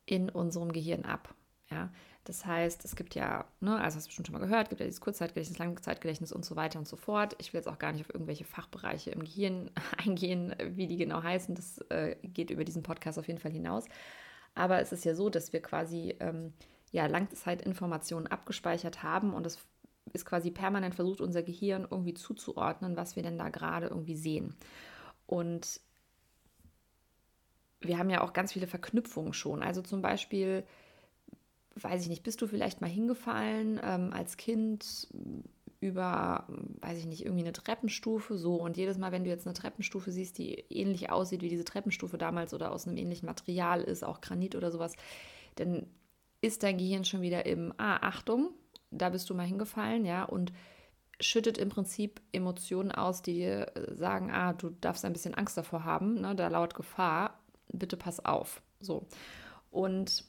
in 0.04 0.28
unserem 0.28 0.72
Gehirn 0.72 1.04
ab. 1.04 1.34
Ja? 1.70 1.90
Das 2.24 2.44
heißt, 2.44 2.84
es 2.84 2.96
gibt 2.96 3.14
ja, 3.14 3.44
ne, 3.60 3.80
also 3.80 3.96
hast 3.96 4.06
du 4.06 4.08
bestimmt 4.08 4.26
schon 4.26 4.34
mal 4.34 4.44
gehört, 4.44 4.68
gibt 4.68 4.80
ja 4.80 4.86
dieses 4.86 5.00
Kurzzeitgedächtnis, 5.00 5.58
Langzeitgedächtnis 5.58 6.32
und 6.32 6.44
so 6.44 6.56
weiter 6.56 6.78
und 6.78 6.88
so 6.88 6.96
fort. 6.96 7.36
Ich 7.38 7.52
will 7.52 7.58
jetzt 7.58 7.68
auch 7.68 7.78
gar 7.78 7.92
nicht 7.92 8.02
auf 8.02 8.12
irgendwelche 8.12 8.44
Fachbereiche 8.44 9.10
im 9.10 9.20
Gehirn 9.20 9.70
eingehen, 10.04 10.54
wie 10.60 10.88
die 10.88 10.96
genau 10.96 11.22
heißen. 11.22 11.54
Das 11.54 11.78
äh, 11.88 12.16
geht 12.22 12.50
über 12.50 12.64
diesen 12.64 12.82
Podcast 12.82 13.18
auf 13.18 13.28
jeden 13.28 13.38
Fall 13.38 13.52
hinaus. 13.52 13.84
Aber 14.54 14.80
es 14.80 14.90
ist 14.90 15.04
ja 15.04 15.14
so, 15.14 15.30
dass 15.30 15.52
wir 15.52 15.62
quasi 15.62 16.16
ähm, 16.18 16.52
ja, 16.90 17.06
Langzeitinformationen 17.06 18.26
abgespeichert 18.26 19.02
haben 19.02 19.32
und 19.32 19.46
es 19.46 19.58
ist 20.12 20.24
quasi 20.24 20.50
permanent 20.50 20.94
versucht, 20.94 21.20
unser 21.20 21.42
Gehirn 21.42 21.86
irgendwie 21.90 22.14
zuzuordnen, 22.14 22.96
was 22.96 23.16
wir 23.16 23.22
denn 23.22 23.38
da 23.38 23.48
gerade 23.48 23.86
irgendwie 23.86 24.16
sehen. 24.16 24.54
Und 25.26 25.80
wir 27.80 27.98
haben 27.98 28.10
ja 28.10 28.22
auch 28.22 28.32
ganz 28.32 28.52
viele 28.52 28.66
Verknüpfungen 28.66 29.32
schon. 29.32 29.62
Also 29.62 29.82
zum 29.82 30.02
Beispiel, 30.02 30.64
weiß 31.74 32.02
ich 32.02 32.08
nicht, 32.08 32.22
bist 32.22 32.40
du 32.40 32.46
vielleicht 32.46 32.80
mal 32.80 32.90
hingefallen 32.90 33.80
ähm, 33.82 34.12
als 34.12 34.36
Kind 34.36 35.08
über, 35.80 36.46
weiß 36.80 36.98
ich 36.98 37.06
nicht, 37.06 37.24
irgendwie 37.24 37.44
eine 37.44 37.52
Treppenstufe 37.52 38.38
so 38.38 38.56
und 38.56 38.76
jedes 38.76 38.96
Mal, 38.98 39.12
wenn 39.12 39.24
du 39.24 39.30
jetzt 39.30 39.46
eine 39.46 39.54
Treppenstufe 39.54 40.10
siehst, 40.10 40.38
die 40.38 40.54
ähnlich 40.70 41.10
aussieht 41.10 41.42
wie 41.42 41.50
diese 41.50 41.64
Treppenstufe 41.64 42.16
damals 42.16 42.54
oder 42.54 42.72
aus 42.72 42.86
einem 42.86 42.96
ähnlichen 42.96 43.26
Material 43.26 43.82
ist, 43.82 44.04
auch 44.04 44.20
Granit 44.20 44.54
oder 44.56 44.70
sowas, 44.70 44.94
dann 45.56 45.86
ist 46.40 46.62
dein 46.62 46.78
Gehirn 46.78 47.04
schon 47.04 47.20
wieder 47.20 47.44
im, 47.46 47.74
ah, 47.76 47.96
Achtung, 47.96 48.50
da 48.90 49.10
bist 49.10 49.28
du 49.30 49.34
mal 49.34 49.46
hingefallen, 49.46 50.04
ja, 50.04 50.24
und 50.24 50.52
schüttet 51.20 51.58
im 51.58 51.70
Prinzip 51.70 52.20
Emotionen 52.32 52.92
aus, 52.92 53.22
die 53.22 53.42
äh, 53.42 53.94
sagen, 53.94 54.30
ah, 54.30 54.52
du 54.52 54.70
darfst 54.80 55.04
ein 55.04 55.12
bisschen 55.12 55.34
Angst 55.34 55.56
davor 55.56 55.84
haben, 55.84 56.20
ne, 56.20 56.34
da 56.34 56.48
lauert 56.48 56.74
Gefahr, 56.74 57.38
bitte 57.72 57.96
pass 57.96 58.24
auf. 58.24 58.62
So. 58.80 59.06
Und 59.70 60.24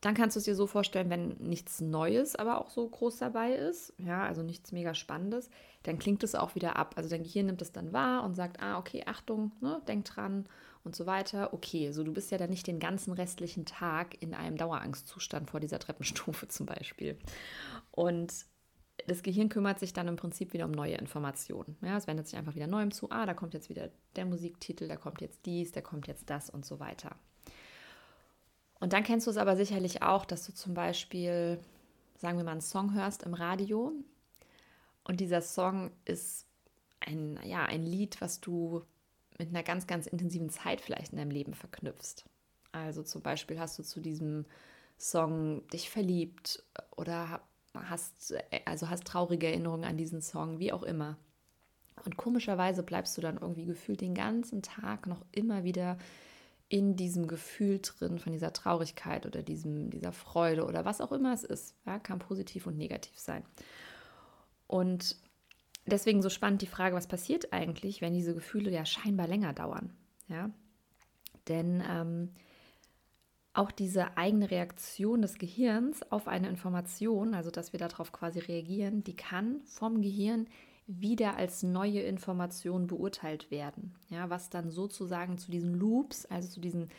dann 0.00 0.14
kannst 0.14 0.34
du 0.34 0.38
es 0.38 0.44
dir 0.44 0.56
so 0.56 0.66
vorstellen, 0.66 1.10
wenn 1.10 1.36
nichts 1.38 1.80
Neues 1.80 2.34
aber 2.34 2.60
auch 2.60 2.70
so 2.70 2.88
groß 2.88 3.18
dabei 3.18 3.52
ist, 3.52 3.94
ja, 3.98 4.24
also 4.24 4.42
nichts 4.42 4.72
mega 4.72 4.94
Spannendes, 4.94 5.48
dann 5.84 6.00
klingt 6.00 6.24
es 6.24 6.34
auch 6.34 6.56
wieder 6.56 6.74
ab. 6.76 6.94
Also 6.96 7.08
dein 7.08 7.22
Gehirn 7.22 7.46
nimmt 7.46 7.62
es 7.62 7.70
dann 7.70 7.92
wahr 7.92 8.24
und 8.24 8.34
sagt, 8.34 8.60
ah, 8.60 8.78
okay, 8.78 9.04
Achtung, 9.06 9.52
ne, 9.60 9.80
denk 9.86 10.04
dran 10.04 10.46
und 10.84 10.96
so 10.96 11.06
weiter. 11.06 11.52
Okay, 11.52 11.92
so 11.92 12.02
du 12.04 12.12
bist 12.12 12.30
ja 12.30 12.38
dann 12.38 12.50
nicht 12.50 12.66
den 12.66 12.80
ganzen 12.80 13.12
restlichen 13.12 13.64
Tag 13.64 14.20
in 14.20 14.34
einem 14.34 14.56
Dauerangstzustand 14.56 15.50
vor 15.50 15.60
dieser 15.60 15.78
Treppenstufe 15.78 16.48
zum 16.48 16.66
Beispiel. 16.66 17.18
Und 17.90 18.32
das 19.06 19.22
Gehirn 19.22 19.48
kümmert 19.48 19.78
sich 19.78 19.92
dann 19.92 20.08
im 20.08 20.16
Prinzip 20.16 20.52
wieder 20.52 20.64
um 20.64 20.70
neue 20.70 20.94
Informationen. 20.94 21.76
Ja, 21.82 21.96
es 21.96 22.06
wendet 22.06 22.26
sich 22.26 22.38
einfach 22.38 22.54
wieder 22.54 22.66
neuem 22.66 22.90
zu. 22.90 23.10
Ah, 23.10 23.26
da 23.26 23.34
kommt 23.34 23.54
jetzt 23.54 23.68
wieder 23.68 23.90
der 24.16 24.26
Musiktitel, 24.26 24.88
da 24.88 24.96
kommt 24.96 25.20
jetzt 25.20 25.44
dies, 25.46 25.72
da 25.72 25.80
kommt 25.80 26.06
jetzt 26.06 26.30
das 26.30 26.50
und 26.50 26.64
so 26.64 26.78
weiter. 26.78 27.16
Und 28.80 28.92
dann 28.92 29.04
kennst 29.04 29.26
du 29.26 29.30
es 29.30 29.36
aber 29.36 29.56
sicherlich 29.56 30.02
auch, 30.02 30.24
dass 30.24 30.44
du 30.44 30.52
zum 30.52 30.74
Beispiel, 30.74 31.60
sagen 32.16 32.36
wir 32.36 32.44
mal, 32.44 32.52
einen 32.52 32.60
Song 32.60 32.94
hörst 32.94 33.22
im 33.22 33.34
Radio 33.34 33.92
und 35.04 35.20
dieser 35.20 35.40
Song 35.40 35.90
ist 36.04 36.46
ein, 37.00 37.38
ja, 37.44 37.64
ein 37.64 37.84
Lied, 37.84 38.20
was 38.20 38.40
du 38.40 38.82
mit 39.38 39.48
einer 39.48 39.62
ganz, 39.62 39.86
ganz 39.86 40.06
intensiven 40.06 40.50
Zeit 40.50 40.80
vielleicht 40.80 41.12
in 41.12 41.18
deinem 41.18 41.30
Leben 41.30 41.54
verknüpfst. 41.54 42.24
Also 42.72 43.02
zum 43.02 43.22
Beispiel 43.22 43.58
hast 43.58 43.78
du 43.78 43.82
zu 43.82 44.00
diesem 44.00 44.46
Song 44.98 45.66
dich 45.68 45.90
verliebt 45.90 46.62
oder 46.96 47.42
hast, 47.74 48.34
also 48.64 48.88
hast 48.88 49.04
traurige 49.04 49.46
Erinnerungen 49.46 49.84
an 49.84 49.96
diesen 49.96 50.22
Song, 50.22 50.58
wie 50.58 50.72
auch 50.72 50.82
immer. 50.82 51.18
Und 52.04 52.16
komischerweise 52.16 52.82
bleibst 52.82 53.16
du 53.16 53.20
dann 53.20 53.38
irgendwie 53.38 53.66
gefühlt 53.66 54.00
den 54.00 54.14
ganzen 54.14 54.62
Tag 54.62 55.06
noch 55.06 55.24
immer 55.32 55.64
wieder 55.64 55.98
in 56.68 56.96
diesem 56.96 57.28
Gefühl 57.28 57.80
drin 57.82 58.18
von 58.18 58.32
dieser 58.32 58.52
Traurigkeit 58.52 59.26
oder 59.26 59.42
diesem, 59.42 59.90
dieser 59.90 60.12
Freude 60.12 60.64
oder 60.64 60.86
was 60.86 61.02
auch 61.02 61.12
immer 61.12 61.34
es 61.34 61.44
ist. 61.44 61.74
Ja, 61.84 61.98
kann 61.98 62.18
positiv 62.18 62.66
und 62.66 62.78
negativ 62.78 63.18
sein. 63.18 63.44
Und 64.66 65.16
deswegen 65.86 66.22
so 66.22 66.30
spannend 66.30 66.62
die 66.62 66.66
Frage, 66.66 66.94
was 66.94 67.06
passiert 67.06 67.52
eigentlich, 67.52 68.00
wenn 68.00 68.14
diese 68.14 68.34
Gefühle 68.34 68.70
ja 68.70 68.84
scheinbar 68.84 69.26
länger 69.26 69.52
dauern? 69.52 69.92
Ja, 70.28 70.50
denn 71.48 71.82
ähm, 71.88 72.30
auch 73.54 73.70
diese 73.70 74.16
eigene 74.16 74.50
Reaktion 74.50 75.22
des 75.22 75.38
Gehirns 75.38 76.02
auf 76.10 76.26
eine 76.28 76.48
Information, 76.48 77.34
also 77.34 77.50
dass 77.50 77.72
wir 77.72 77.78
darauf 77.78 78.12
quasi 78.12 78.38
reagieren, 78.38 79.04
die 79.04 79.16
kann 79.16 79.60
vom 79.64 80.00
Gehirn 80.00 80.46
wieder 80.86 81.36
als 81.36 81.62
neue 81.62 82.00
Information 82.00 82.86
beurteilt 82.86 83.50
werden. 83.50 83.94
Ja, 84.08 84.30
was 84.30 84.50
dann 84.50 84.70
sozusagen 84.70 85.38
zu 85.38 85.50
diesen 85.50 85.74
Loops, 85.74 86.26
also 86.26 86.48
zu 86.48 86.60
diesen 86.60 86.90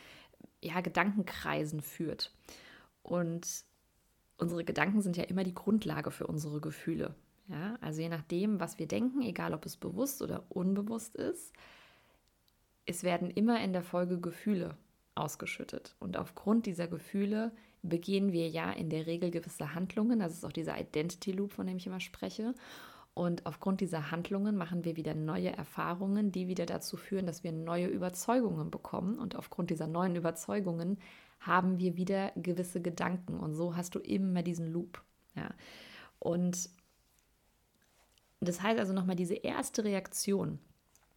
ja, 0.62 0.80
Gedankenkreisen 0.80 1.80
führt. 1.80 2.32
Und 3.02 3.46
unsere 4.38 4.64
Gedanken 4.64 5.02
sind 5.02 5.16
ja 5.16 5.24
immer 5.24 5.44
die 5.44 5.54
Grundlage 5.54 6.10
für 6.10 6.26
unsere 6.26 6.60
Gefühle. 6.60 7.14
Ja, 7.48 7.76
also 7.80 8.00
je 8.00 8.08
nachdem, 8.08 8.58
was 8.58 8.78
wir 8.78 8.88
denken, 8.88 9.20
egal 9.22 9.52
ob 9.52 9.66
es 9.66 9.76
bewusst 9.76 10.22
oder 10.22 10.44
unbewusst 10.48 11.14
ist, 11.14 11.52
es 12.86 13.02
werden 13.02 13.30
immer 13.30 13.62
in 13.62 13.72
der 13.72 13.82
Folge 13.82 14.20
Gefühle 14.20 14.76
ausgeschüttet. 15.14 15.94
Und 16.00 16.16
aufgrund 16.16 16.66
dieser 16.66 16.88
Gefühle 16.88 17.52
begehen 17.82 18.32
wir 18.32 18.48
ja 18.48 18.70
in 18.72 18.90
der 18.90 19.06
Regel 19.06 19.30
gewisse 19.30 19.74
Handlungen. 19.74 20.18
Das 20.18 20.32
ist 20.32 20.44
auch 20.44 20.52
dieser 20.52 20.78
Identity 20.78 21.32
Loop, 21.32 21.52
von 21.52 21.66
dem 21.66 21.76
ich 21.76 21.86
immer 21.86 22.00
spreche. 22.00 22.54
Und 23.14 23.46
aufgrund 23.46 23.80
dieser 23.80 24.10
Handlungen 24.10 24.56
machen 24.56 24.84
wir 24.84 24.96
wieder 24.96 25.14
neue 25.14 25.52
Erfahrungen, 25.52 26.32
die 26.32 26.48
wieder 26.48 26.66
dazu 26.66 26.96
führen, 26.96 27.26
dass 27.26 27.44
wir 27.44 27.52
neue 27.52 27.86
Überzeugungen 27.86 28.70
bekommen. 28.70 29.18
Und 29.18 29.36
aufgrund 29.36 29.70
dieser 29.70 29.86
neuen 29.86 30.16
Überzeugungen 30.16 30.98
haben 31.38 31.78
wir 31.78 31.96
wieder 31.96 32.32
gewisse 32.34 32.82
Gedanken. 32.82 33.38
Und 33.38 33.54
so 33.54 33.76
hast 33.76 33.94
du 33.94 34.00
immer 34.00 34.42
diesen 34.42 34.72
Loop. 34.72 35.00
Ja. 35.36 35.50
Und 36.18 36.70
das 38.40 38.62
heißt 38.62 38.78
also 38.78 38.92
nochmal, 38.92 39.16
diese 39.16 39.34
erste 39.34 39.84
Reaktion, 39.84 40.58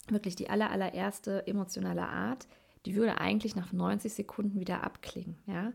wirklich 0.08 0.36
die 0.36 0.50
aller, 0.50 0.70
allererste 0.70 1.46
emotionale 1.46 2.08
Art, 2.08 2.46
die 2.86 2.94
würde 2.94 3.20
eigentlich 3.20 3.56
nach 3.56 3.72
90 3.72 4.12
Sekunden 4.12 4.60
wieder 4.60 4.82
abklingen. 4.82 5.36
Ja? 5.46 5.72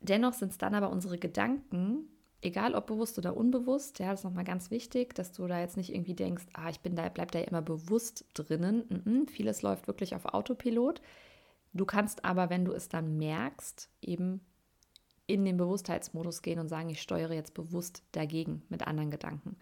Dennoch 0.00 0.32
sind 0.32 0.52
es 0.52 0.58
dann 0.58 0.74
aber 0.74 0.90
unsere 0.90 1.18
Gedanken, 1.18 2.08
egal 2.40 2.74
ob 2.74 2.86
bewusst 2.86 3.18
oder 3.18 3.36
unbewusst, 3.36 3.98
ja, 3.98 4.10
das 4.10 4.20
ist 4.20 4.24
nochmal 4.24 4.44
ganz 4.44 4.70
wichtig, 4.70 5.14
dass 5.14 5.32
du 5.32 5.46
da 5.46 5.58
jetzt 5.60 5.76
nicht 5.76 5.92
irgendwie 5.92 6.14
denkst, 6.14 6.46
ah, 6.52 6.68
ich 6.68 6.80
bin 6.80 6.94
da, 6.94 7.08
bleib 7.08 7.32
da 7.32 7.40
ja 7.40 7.46
immer 7.46 7.62
bewusst 7.62 8.24
drinnen. 8.34 8.84
Mm 8.88 9.08
-mm, 9.08 9.30
vieles 9.30 9.62
läuft 9.62 9.88
wirklich 9.88 10.14
auf 10.14 10.26
Autopilot. 10.26 11.00
Du 11.72 11.84
kannst 11.84 12.24
aber, 12.24 12.50
wenn 12.50 12.64
du 12.64 12.72
es 12.72 12.88
dann 12.88 13.18
merkst, 13.18 13.90
eben 14.00 14.40
in 15.26 15.44
den 15.44 15.58
Bewusstheitsmodus 15.58 16.42
gehen 16.42 16.58
und 16.58 16.68
sagen, 16.68 16.88
ich 16.88 17.02
steuere 17.02 17.34
jetzt 17.34 17.54
bewusst 17.54 18.02
dagegen 18.12 18.62
mit 18.68 18.86
anderen 18.86 19.10
Gedanken. 19.10 19.56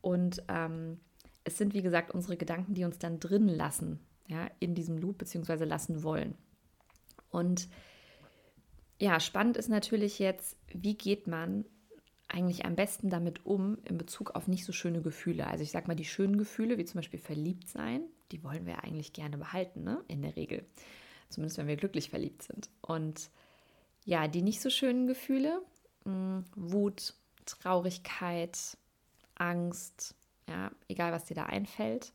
Und 0.00 0.42
ähm, 0.48 1.00
es 1.44 1.58
sind, 1.58 1.74
wie 1.74 1.82
gesagt, 1.82 2.12
unsere 2.12 2.36
Gedanken, 2.36 2.74
die 2.74 2.84
uns 2.84 2.98
dann 2.98 3.20
drin 3.20 3.48
lassen 3.48 4.00
ja, 4.30 4.48
in 4.60 4.74
diesem 4.74 4.96
Loop 4.96 5.18
beziehungsweise 5.18 5.64
lassen 5.64 6.02
wollen. 6.02 6.34
Und 7.30 7.68
ja, 8.98 9.18
spannend 9.18 9.56
ist 9.56 9.68
natürlich 9.68 10.18
jetzt, 10.18 10.56
wie 10.68 10.96
geht 10.96 11.26
man 11.26 11.64
eigentlich 12.28 12.64
am 12.64 12.76
besten 12.76 13.10
damit 13.10 13.44
um 13.44 13.78
in 13.84 13.98
Bezug 13.98 14.36
auf 14.36 14.46
nicht 14.46 14.64
so 14.64 14.72
schöne 14.72 15.02
Gefühle. 15.02 15.48
Also 15.48 15.64
ich 15.64 15.72
sage 15.72 15.88
mal, 15.88 15.96
die 15.96 16.04
schönen 16.04 16.38
Gefühle, 16.38 16.78
wie 16.78 16.84
zum 16.84 16.98
Beispiel 16.98 17.18
verliebt 17.18 17.68
sein, 17.68 18.02
die 18.30 18.44
wollen 18.44 18.66
wir 18.66 18.84
eigentlich 18.84 19.12
gerne 19.12 19.36
behalten, 19.36 19.82
ne? 19.82 20.04
in 20.06 20.22
der 20.22 20.36
Regel. 20.36 20.64
Zumindest 21.28 21.58
wenn 21.58 21.66
wir 21.66 21.76
glücklich 21.76 22.10
verliebt 22.10 22.42
sind. 22.42 22.70
Und 22.82 23.30
ja, 24.04 24.28
die 24.28 24.42
nicht 24.42 24.60
so 24.60 24.70
schönen 24.70 25.08
Gefühle, 25.08 25.60
mh, 26.04 26.12
hm, 26.12 26.44
Wut, 26.54 27.14
Traurigkeit, 27.46 28.76
Angst, 29.40 30.14
ja, 30.48 30.70
egal 30.88 31.12
was 31.12 31.24
dir 31.24 31.34
da 31.34 31.46
einfällt, 31.46 32.12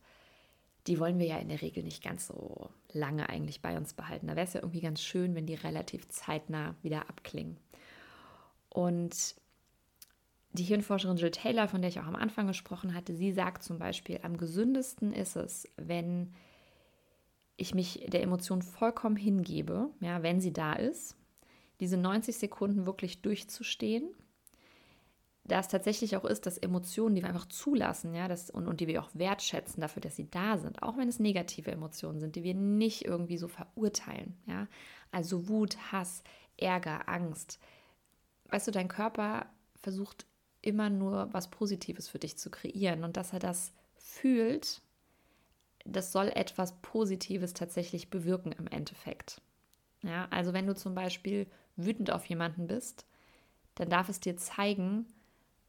die 0.86 1.00
wollen 1.00 1.18
wir 1.18 1.26
ja 1.26 1.38
in 1.38 1.48
der 1.48 1.62
Regel 1.62 1.82
nicht 1.82 2.02
ganz 2.02 2.28
so 2.28 2.70
lange 2.92 3.28
eigentlich 3.28 3.60
bei 3.60 3.76
uns 3.76 3.92
behalten. 3.92 4.28
Da 4.28 4.36
wäre 4.36 4.46
es 4.46 4.52
ja 4.52 4.60
irgendwie 4.60 4.80
ganz 4.80 5.02
schön, 5.02 5.34
wenn 5.34 5.46
die 5.46 5.54
relativ 5.54 6.08
zeitnah 6.08 6.76
wieder 6.82 7.08
abklingen. 7.08 7.56
Und 8.68 9.34
die 10.52 10.62
Hirnforscherin 10.62 11.16
Jill 11.16 11.30
Taylor, 11.30 11.68
von 11.68 11.82
der 11.82 11.90
ich 11.90 12.00
auch 12.00 12.06
am 12.06 12.16
Anfang 12.16 12.46
gesprochen 12.46 12.94
hatte, 12.94 13.14
sie 13.14 13.32
sagt 13.32 13.62
zum 13.62 13.78
Beispiel, 13.78 14.20
am 14.22 14.36
gesündesten 14.36 15.12
ist 15.12 15.36
es, 15.36 15.68
wenn 15.76 16.32
ich 17.56 17.74
mich 17.74 18.06
der 18.08 18.22
Emotion 18.22 18.62
vollkommen 18.62 19.16
hingebe, 19.16 19.90
ja, 20.00 20.22
wenn 20.22 20.40
sie 20.40 20.52
da 20.52 20.74
ist, 20.74 21.16
diese 21.80 21.96
90 21.96 22.36
Sekunden 22.36 22.86
wirklich 22.86 23.22
durchzustehen 23.22 24.14
da 25.48 25.60
es 25.60 25.68
tatsächlich 25.68 26.16
auch 26.16 26.24
ist, 26.24 26.46
dass 26.46 26.58
Emotionen, 26.58 27.14
die 27.14 27.22
wir 27.22 27.28
einfach 27.28 27.46
zulassen, 27.46 28.14
ja, 28.14 28.28
das, 28.28 28.50
und, 28.50 28.66
und 28.66 28.80
die 28.80 28.86
wir 28.86 29.02
auch 29.02 29.10
wertschätzen 29.14 29.80
dafür, 29.80 30.00
dass 30.00 30.16
sie 30.16 30.30
da 30.30 30.58
sind, 30.58 30.82
auch 30.82 30.96
wenn 30.96 31.08
es 31.08 31.20
negative 31.20 31.70
Emotionen 31.70 32.20
sind, 32.20 32.36
die 32.36 32.42
wir 32.42 32.54
nicht 32.54 33.04
irgendwie 33.04 33.38
so 33.38 33.48
verurteilen, 33.48 34.36
ja. 34.46 34.66
Also 35.12 35.48
Wut, 35.48 35.76
Hass, 35.92 36.22
Ärger, 36.56 37.08
Angst. 37.08 37.58
Weißt 38.48 38.66
du, 38.66 38.72
dein 38.72 38.88
Körper 38.88 39.46
versucht 39.76 40.26
immer 40.62 40.90
nur 40.90 41.32
was 41.32 41.48
Positives 41.48 42.08
für 42.08 42.18
dich 42.18 42.36
zu 42.38 42.50
kreieren 42.50 43.04
und 43.04 43.16
dass 43.16 43.32
er 43.32 43.38
das 43.38 43.72
fühlt, 43.98 44.82
das 45.84 46.10
soll 46.10 46.28
etwas 46.28 46.80
Positives 46.82 47.54
tatsächlich 47.54 48.10
bewirken 48.10 48.52
im 48.52 48.66
Endeffekt. 48.66 49.40
Ja, 50.02 50.26
also 50.30 50.52
wenn 50.52 50.66
du 50.66 50.74
zum 50.74 50.94
Beispiel 50.94 51.46
wütend 51.76 52.10
auf 52.10 52.26
jemanden 52.26 52.66
bist, 52.66 53.06
dann 53.76 53.88
darf 53.88 54.08
es 54.08 54.20
dir 54.20 54.36
zeigen, 54.36 55.06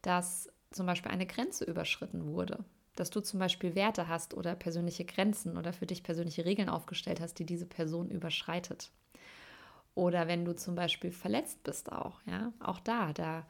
dass 0.02 0.50
zum 0.70 0.86
Beispiel 0.86 1.10
eine 1.10 1.26
Grenze 1.26 1.64
überschritten 1.64 2.26
wurde. 2.26 2.64
Dass 2.94 3.10
du 3.10 3.20
zum 3.20 3.38
Beispiel 3.38 3.74
Werte 3.74 4.08
hast 4.08 4.34
oder 4.34 4.54
persönliche 4.54 5.04
Grenzen 5.04 5.56
oder 5.56 5.72
für 5.72 5.86
dich 5.86 6.02
persönliche 6.02 6.44
Regeln 6.44 6.68
aufgestellt 6.68 7.20
hast, 7.20 7.38
die 7.38 7.46
diese 7.46 7.66
Person 7.66 8.10
überschreitet. 8.10 8.90
Oder 9.94 10.28
wenn 10.28 10.44
du 10.44 10.54
zum 10.54 10.74
Beispiel 10.74 11.10
verletzt 11.10 11.62
bist 11.64 11.90
auch, 11.90 12.20
ja, 12.26 12.52
auch 12.60 12.78
da, 12.80 13.12
da, 13.12 13.46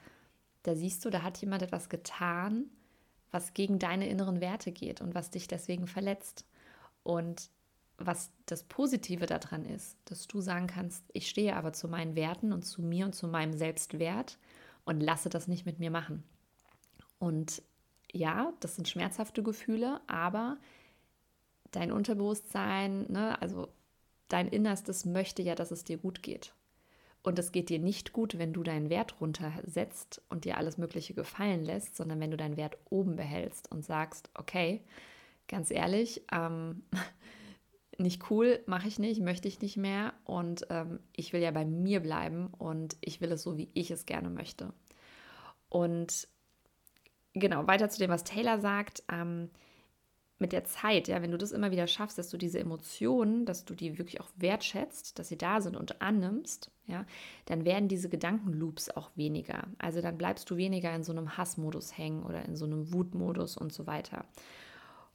da 0.63 0.75
siehst 0.75 1.05
du, 1.05 1.11
da 1.11 1.23
hat 1.23 1.39
jemand 1.39 1.63
etwas 1.63 1.89
getan, 1.89 2.65
was 3.31 3.53
gegen 3.53 3.79
deine 3.79 4.09
inneren 4.09 4.41
Werte 4.41 4.73
geht 4.73 5.01
und 5.01 5.15
was 5.15 5.31
dich 5.31 5.49
deswegen 5.49 5.87
verletzt. 5.87 6.47
Und 7.03 7.51
was 7.99 8.31
das 8.47 8.63
Positive 8.63 9.27
daran 9.27 9.65
ist, 9.65 9.99
dass 10.05 10.27
du 10.29 10.41
sagen 10.41 10.69
kannst, 10.69 11.05
ich 11.13 11.29
stehe 11.29 11.57
aber 11.57 11.73
zu 11.73 11.89
meinen 11.89 12.15
Werten 12.15 12.53
und 12.53 12.63
zu 12.63 12.81
mir 12.81 13.07
und 13.07 13.15
zu 13.15 13.27
meinem 13.27 13.53
Selbstwert 13.53 14.39
und 14.85 15.01
lasse 15.01 15.29
das 15.29 15.49
nicht 15.49 15.67
mit 15.67 15.81
mir 15.81 15.91
machen. 15.91 16.23
Und 17.19 17.63
ja, 18.13 18.53
das 18.61 18.77
sind 18.77 18.89
schmerzhafte 18.89 19.43
Gefühle, 19.43 20.01
aber 20.07 20.59
dein 21.71 21.93
Unterbewusstsein, 21.93 23.11
ne, 23.11 23.41
also 23.41 23.69
dein 24.29 24.49
Innerstes 24.49 25.05
möchte 25.05 25.43
ja, 25.43 25.55
dass 25.55 25.71
es 25.71 25.85
dir 25.85 25.99
gut 25.99 26.23
geht. 26.23 26.55
Und 27.23 27.39
es 27.39 27.53
geht 27.53 27.69
dir 27.69 27.79
nicht 27.79 28.13
gut, 28.13 28.39
wenn 28.39 28.53
du 28.53 28.63
deinen 28.63 28.91
Wert 28.91 29.21
runtersetzt 29.21 30.23
und 30.29 30.45
dir 30.45 30.57
alles 30.57 30.79
Mögliche 30.79 31.15
gefallen 31.15 31.65
lässt, 31.65 31.97
sondern 31.97 32.21
wenn 32.21 32.31
du 32.31 32.37
deinen 32.37 32.57
Wert 32.57 32.79
oben 32.91 33.17
behältst 33.17 33.71
und 33.71 33.85
sagst, 33.85 34.31
okay, 34.35 34.83
ganz 35.49 35.71
ehrlich, 35.71 36.23
ähm, 36.33 36.85
nicht 37.99 38.31
cool, 38.31 38.61
mache 38.67 38.87
ich 38.87 38.99
nicht, 38.99 39.21
möchte 39.21 39.49
ich 39.49 39.61
nicht 39.61 39.77
mehr 39.77 40.15
und 40.25 40.67
ähm, 40.71 41.01
ich 41.17 41.33
will 41.33 41.43
ja 41.43 41.51
bei 41.51 41.65
mir 41.65 42.01
bleiben 42.01 42.47
und 42.57 42.97
ich 43.01 43.21
will 43.21 43.33
es 43.33 43.43
so, 43.43 43.59
wie 43.59 43.69
ich 43.75 43.91
es 43.91 44.07
gerne 44.07 44.31
möchte. 44.31 44.73
Und 45.69 46.29
genau, 47.35 47.67
weiter 47.67 47.89
zu 47.89 47.99
dem, 47.99 48.11
was 48.11 48.25
Taylor 48.25 48.61
sagt. 48.61 49.03
Ähm, 49.11 49.51
mit 50.41 50.53
der 50.53 50.65
Zeit, 50.65 51.09
ja, 51.09 51.21
wenn 51.21 51.33
du 51.33 51.39
das 51.39 51.51
immer 51.51 51.73
wieder 51.73 51.89
schaffst, 51.89 52.17
dass 52.17 52.31
du 52.31 52.37
diese 52.37 52.61
Emotionen, 52.61 53.45
dass 53.45 53.65
du 53.65 53.75
die 53.75 53.99
wirklich 53.99 54.21
auch 54.21 54.29
wertschätzt, 54.37 55.19
dass 55.19 55.29
sie 55.29 55.39
da 55.39 55.61
sind 55.61 55.77
und 55.77 56.01
annimmst, 56.01 56.71
ja, 56.87 57.05
dann 57.47 57.65
werden 57.65 57.89
diese 57.89 58.09
Gedankenloops 58.09 58.91
auch 58.91 59.11
weniger. 59.17 59.65
Also 59.79 60.01
dann 60.01 60.17
bleibst 60.17 60.49
du 60.51 60.57
weniger 60.57 60.95
in 60.95 61.03
so 61.03 61.11
einem 61.11 61.37
Hassmodus 61.37 61.99
hängen 61.99 62.23
oder 62.23 62.45
in 62.45 62.55
so 62.55 62.67
einem 62.67 62.93
Wutmodus 62.93 63.57
und 63.57 63.73
so 63.73 63.89
weiter. 63.89 64.25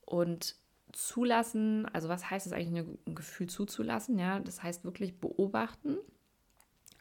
Und 0.05 0.55
zulassen, 0.91 1.85
also 1.87 2.09
was 2.09 2.29
heißt 2.29 2.45
es 2.45 2.51
eigentlich, 2.51 2.85
ein 3.07 3.15
Gefühl 3.15 3.47
zuzulassen? 3.47 4.19
Ja, 4.19 4.39
das 4.39 4.61
heißt 4.61 4.83
wirklich 4.83 5.19
beobachten. 5.19 5.97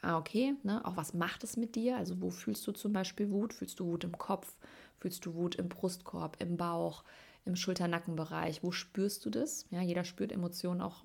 Ah, 0.01 0.17
okay, 0.17 0.55
ne? 0.63 0.85
auch 0.85 0.97
was 0.97 1.13
macht 1.13 1.45
es 1.45 1.57
mit 1.57 1.75
dir? 1.75 1.97
Also 1.97 2.21
wo 2.21 2.31
fühlst 2.31 2.67
du 2.67 2.73
zum 2.73 2.93
Beispiel 2.93 3.31
Wut? 3.31 3.53
Fühlst 3.53 3.79
du 3.81 3.87
Wut 3.87 4.05
im 4.05 4.17
Kopf? 4.17 4.57
Fühlst 5.03 5.27
du 5.27 5.35
Wut 5.35 5.57
im 5.57 5.69
Brustkorb, 5.69 6.39
im 6.41 6.57
Bauch? 6.57 7.05
im 7.45 7.57
Schulter-Nackenbereich. 7.57 8.63
Wo 8.63 8.71
spürst 8.71 9.25
du 9.25 9.31
das? 9.31 9.67
Ja, 9.71 9.81
jeder 9.83 10.05
spürt 10.05 10.33
Emotionen 10.33 10.81
auch 10.81 11.05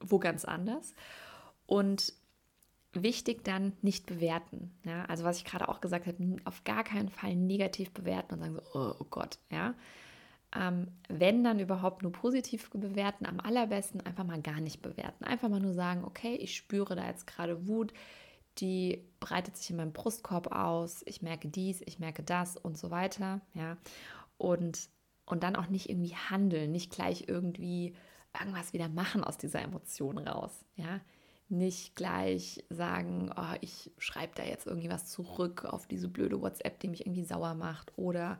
wo 0.00 0.18
ganz 0.18 0.44
anders. 0.44 0.94
Und 1.66 2.12
wichtig 2.92 3.44
dann 3.44 3.72
nicht 3.82 4.06
bewerten. 4.06 4.72
Ja, 4.84 5.04
also 5.06 5.24
was 5.24 5.38
ich 5.38 5.44
gerade 5.44 5.68
auch 5.68 5.80
gesagt 5.80 6.06
habe, 6.06 6.36
auf 6.44 6.64
gar 6.64 6.84
keinen 6.84 7.08
Fall 7.08 7.34
negativ 7.34 7.92
bewerten 7.92 8.34
und 8.34 8.40
sagen 8.40 8.54
so, 8.54 8.78
oh, 8.78 8.94
oh 9.00 9.06
Gott, 9.10 9.38
ja. 9.50 9.74
Ähm, 10.56 10.88
wenn 11.08 11.42
dann 11.42 11.58
überhaupt 11.58 12.02
nur 12.02 12.12
positiv 12.12 12.70
bewerten, 12.70 13.26
am 13.26 13.40
allerbesten 13.40 14.00
einfach 14.02 14.22
mal 14.22 14.40
gar 14.40 14.60
nicht 14.60 14.82
bewerten. 14.82 15.24
Einfach 15.24 15.48
mal 15.48 15.58
nur 15.58 15.74
sagen, 15.74 16.04
okay, 16.04 16.36
ich 16.36 16.54
spüre 16.54 16.94
da 16.94 17.08
jetzt 17.08 17.26
gerade 17.26 17.66
Wut, 17.66 17.92
die 18.58 19.04
breitet 19.20 19.56
sich 19.56 19.70
in 19.70 19.76
meinem 19.76 19.92
Brustkorb 19.92 20.52
aus, 20.52 21.02
ich 21.06 21.22
merke 21.22 21.48
dies, 21.48 21.82
ich 21.86 21.98
merke 21.98 22.22
das 22.22 22.56
und 22.56 22.78
so 22.78 22.90
weiter, 22.90 23.40
ja. 23.54 23.76
Und 24.36 24.88
und 25.26 25.42
dann 25.42 25.56
auch 25.56 25.68
nicht 25.68 25.88
irgendwie 25.88 26.14
handeln, 26.14 26.70
nicht 26.70 26.92
gleich 26.92 27.24
irgendwie 27.28 27.94
irgendwas 28.38 28.72
wieder 28.72 28.88
machen 28.88 29.24
aus 29.24 29.38
dieser 29.38 29.62
Emotion 29.62 30.18
raus, 30.18 30.64
ja. 30.76 31.00
Nicht 31.48 31.94
gleich 31.94 32.64
sagen, 32.70 33.30
oh, 33.36 33.56
ich 33.60 33.92
schreibe 33.98 34.32
da 34.34 34.44
jetzt 34.44 34.66
irgendwie 34.66 34.90
was 34.90 35.06
zurück 35.06 35.64
auf 35.64 35.86
diese 35.86 36.08
blöde 36.08 36.40
WhatsApp, 36.40 36.80
die 36.80 36.88
mich 36.88 37.06
irgendwie 37.06 37.24
sauer 37.24 37.54
macht 37.54 37.92
oder 37.96 38.38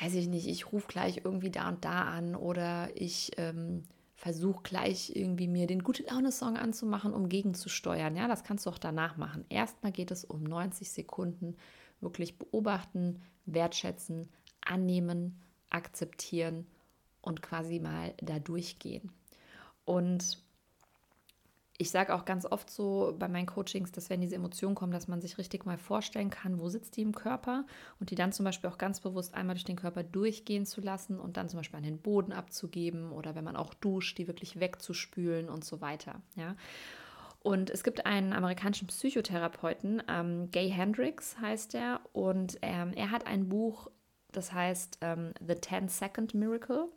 weiß 0.00 0.14
ich 0.14 0.28
nicht, 0.28 0.46
ich 0.46 0.72
rufe 0.72 0.86
gleich 0.86 1.22
irgendwie 1.24 1.50
da 1.50 1.68
und 1.68 1.84
da 1.84 2.02
an 2.02 2.36
oder 2.36 2.88
ich 2.94 3.32
ähm, 3.36 3.82
versuche 4.18 4.64
gleich 4.64 5.14
irgendwie 5.14 5.46
mir 5.46 5.68
den 5.68 5.84
gute 5.84 6.02
Laune 6.02 6.32
Song 6.32 6.56
anzumachen, 6.56 7.14
um 7.14 7.28
gegenzusteuern. 7.28 8.16
Ja, 8.16 8.26
das 8.26 8.42
kannst 8.42 8.66
du 8.66 8.70
auch 8.70 8.78
danach 8.78 9.16
machen. 9.16 9.44
Erstmal 9.48 9.92
geht 9.92 10.10
es 10.10 10.24
um 10.24 10.42
90 10.42 10.90
Sekunden 10.90 11.56
wirklich 12.00 12.36
beobachten, 12.36 13.22
wertschätzen, 13.46 14.28
annehmen 14.60 15.40
akzeptieren 15.70 16.66
und 17.22 17.42
quasi 17.42 17.78
mal 17.78 18.12
da 18.20 18.40
durchgehen. 18.40 19.12
Und 19.84 20.42
ich 21.78 21.90
sage 21.90 22.14
auch 22.14 22.24
ganz 22.24 22.44
oft 22.44 22.68
so 22.68 23.14
bei 23.18 23.28
meinen 23.28 23.46
Coachings, 23.46 23.92
dass 23.92 24.10
wenn 24.10 24.20
diese 24.20 24.34
Emotionen 24.34 24.74
kommen, 24.74 24.92
dass 24.92 25.08
man 25.08 25.20
sich 25.20 25.38
richtig 25.38 25.64
mal 25.64 25.78
vorstellen 25.78 26.28
kann, 26.28 26.58
wo 26.58 26.68
sitzt 26.68 26.96
die 26.96 27.02
im 27.02 27.14
Körper 27.14 27.64
und 28.00 28.10
die 28.10 28.16
dann 28.16 28.32
zum 28.32 28.44
Beispiel 28.44 28.68
auch 28.68 28.78
ganz 28.78 29.00
bewusst 29.00 29.34
einmal 29.34 29.54
durch 29.54 29.64
den 29.64 29.76
Körper 29.76 30.02
durchgehen 30.02 30.66
zu 30.66 30.80
lassen 30.80 31.20
und 31.20 31.36
dann 31.36 31.48
zum 31.48 31.60
Beispiel 31.60 31.76
an 31.76 31.84
den 31.84 32.00
Boden 32.00 32.32
abzugeben 32.32 33.12
oder 33.12 33.34
wenn 33.34 33.44
man 33.44 33.56
auch 33.56 33.74
duscht, 33.74 34.18
die 34.18 34.26
wirklich 34.26 34.58
wegzuspülen 34.58 35.48
und 35.48 35.64
so 35.64 35.80
weiter. 35.80 36.20
Ja. 36.34 36.56
Und 37.40 37.70
es 37.70 37.84
gibt 37.84 38.04
einen 38.04 38.32
amerikanischen 38.32 38.88
Psychotherapeuten, 38.88 40.02
ähm, 40.08 40.50
Gay 40.50 40.68
Hendricks 40.70 41.38
heißt 41.40 41.76
er, 41.76 42.00
und 42.12 42.58
ähm, 42.62 42.92
er 42.94 43.12
hat 43.12 43.26
ein 43.26 43.48
Buch 43.48 43.88
das 44.32 44.52
heißt 44.52 44.98
ähm, 45.00 45.32
The 45.46 45.54
10-Second 45.54 46.34
Miracle. 46.34 46.88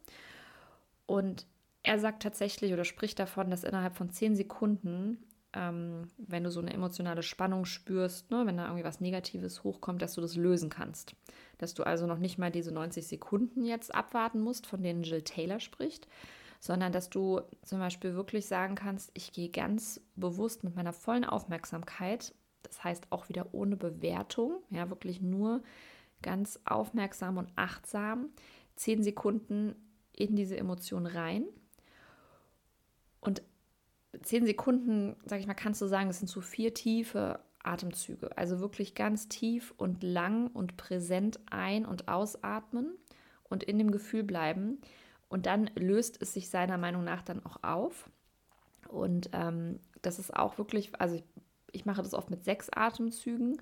Und 1.06 1.46
er 1.84 2.00
sagt 2.00 2.24
tatsächlich 2.24 2.74
oder 2.74 2.86
spricht 2.86 3.20
davon, 3.20 3.50
dass 3.50 3.63
innerhalb 3.63 3.96
von 3.96 4.10
10 4.10 4.36
Sekunden, 4.36 5.17
ähm, 5.54 6.08
wenn 6.17 6.44
du 6.44 6.52
so 6.52 6.60
eine 6.60 6.74
emotionale 6.74 7.24
Spannung 7.24 7.65
spürst, 7.65 8.30
ne, 8.32 8.46
wenn 8.46 8.58
da 8.58 8.65
irgendwie 8.65 8.84
was 8.84 9.02
Negatives 9.02 9.63
hochkommt, 9.63 10.02
dass 10.02 10.13
du 10.13 10.22
das 10.22 10.36
lösen 10.36 10.70
kannst. 10.70 11.15
Dass 11.58 11.74
du 11.74 11.84
also 11.84 12.06
noch 12.08 12.20
nicht 12.20 12.38
mal 12.38 12.52
diese 12.52 12.72
90 12.72 13.08
Sekunden 13.08 13.65
jetzt 13.65 13.94
abwarten 13.94 14.41
musst, 14.41 14.67
von 14.67 14.84
denen 14.84 15.04
Jill 15.04 15.24
Taylor 15.24 15.60
spricht, 15.60 16.08
sondern 16.60 16.91
dass 16.91 17.10
du 17.10 17.41
zum 17.63 17.80
Beispiel 17.80 18.13
wirklich 18.13 18.46
sagen 18.46 18.76
kannst, 18.76 19.10
ich 19.15 19.32
gehe 19.34 19.50
ganz 19.50 20.00
bewusst 20.15 20.63
mit 20.63 20.76
meiner 20.76 20.94
vollen 20.94 21.26
Aufmerksamkeit, 21.26 22.36
das 22.62 22.84
heißt 22.84 23.12
auch 23.12 23.28
wieder 23.30 23.54
ohne 23.54 23.76
Bewertung, 23.76 24.62
ja, 24.70 24.89
wirklich 24.89 25.22
nur 25.22 25.63
ganz 26.22 26.60
aufmerksam 26.65 27.38
und 27.38 27.52
achtsam 27.56 28.30
zehn 28.76 29.02
Sekunden 29.02 29.76
in 30.15 30.36
diese 30.36 30.58
Emotion 30.58 31.08
rein. 31.08 31.46
Und 33.22 33.42
zehn 34.24 34.46
Sekunden, 34.46 35.16
sage 35.26 35.42
ich 35.42 35.48
mal, 35.48 35.54
kannst 35.54 35.82
du 35.82 35.88
sagen, 35.88 36.08
das 36.08 36.20
sind 36.20 36.28
so 36.28 36.42
vier 36.42 36.74
tiefe 36.74 37.40
Atemzüge. 37.64 38.36
Also 38.38 38.60
wirklich 38.60 38.96
ganz 38.96 39.28
tief 39.28 39.74
und 39.78 40.04
lang 40.04 40.48
und 40.48 40.78
präsent 40.78 41.40
ein- 41.50 41.86
und 41.86 42.08
ausatmen 42.08 42.98
und 43.44 43.64
in 43.64 43.78
dem 43.78 43.92
Gefühl 43.92 44.24
bleiben. 44.24 44.82
Und 45.30 45.46
dann 45.46 45.70
löst 45.76 46.22
es 46.22 46.34
sich 46.34 46.50
seiner 46.50 46.78
Meinung 46.78 47.04
nach 47.04 47.22
dann 47.22 47.46
auch 47.46 47.64
auf. 47.64 48.10
Und 48.90 49.30
ähm, 49.34 49.80
das 50.02 50.20
ist 50.20 50.36
auch 50.36 50.58
wirklich, 50.58 50.92
also 51.00 51.16
ich, 51.16 51.24
ich 51.72 51.86
mache 51.86 52.02
das 52.02 52.14
oft 52.14 52.30
mit 52.30 52.44
sechs 52.44 52.70
Atemzügen 52.70 53.62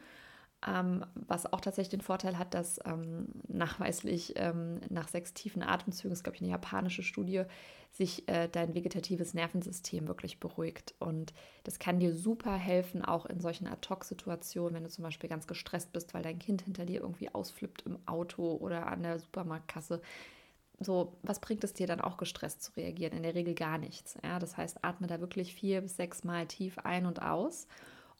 ähm, 0.67 1.05
was 1.15 1.51
auch 1.51 1.61
tatsächlich 1.61 1.91
den 1.91 2.01
Vorteil 2.01 2.37
hat, 2.37 2.53
dass 2.53 2.79
ähm, 2.85 3.27
nachweislich 3.47 4.33
ähm, 4.35 4.81
nach 4.89 5.07
sechs 5.07 5.33
tiefen 5.33 5.63
Atemzügen, 5.63 6.11
ist 6.11 6.23
glaube 6.23 6.35
ich 6.35 6.41
eine 6.41 6.51
japanische 6.51 7.03
Studie, 7.03 7.43
sich 7.91 8.27
äh, 8.27 8.49
dein 8.49 8.75
vegetatives 8.75 9.33
Nervensystem 9.33 10.07
wirklich 10.07 10.39
beruhigt. 10.39 10.93
Und 10.99 11.33
das 11.63 11.79
kann 11.79 11.99
dir 11.99 12.13
super 12.13 12.55
helfen, 12.55 13.03
auch 13.03 13.25
in 13.25 13.39
solchen 13.39 13.67
Ad-Hoc-Situationen, 13.67 14.75
wenn 14.75 14.83
du 14.83 14.89
zum 14.89 15.03
Beispiel 15.03 15.29
ganz 15.29 15.47
gestresst 15.47 15.93
bist, 15.93 16.13
weil 16.13 16.23
dein 16.23 16.39
Kind 16.39 16.63
hinter 16.63 16.85
dir 16.85 17.01
irgendwie 17.01 17.33
ausflippt 17.33 17.83
im 17.83 17.97
Auto 18.05 18.55
oder 18.55 18.87
an 18.87 19.03
der 19.03 19.19
Supermarktkasse. 19.19 20.01
So, 20.81 21.17
was 21.23 21.39
bringt 21.39 21.63
es 21.63 21.73
dir 21.73 21.87
dann 21.87 21.99
auch 22.01 22.17
gestresst 22.17 22.63
zu 22.63 22.71
reagieren? 22.73 23.13
In 23.13 23.23
der 23.23 23.35
Regel 23.35 23.55
gar 23.55 23.77
nichts. 23.77 24.17
Ja? 24.23 24.39
Das 24.39 24.55
heißt, 24.57 24.83
atme 24.83 25.07
da 25.07 25.19
wirklich 25.19 25.53
vier 25.53 25.81
bis 25.81 25.95
sechs 25.95 26.23
Mal 26.23 26.47
tief 26.47 26.77
ein 26.79 27.05
und 27.05 27.21
aus 27.21 27.67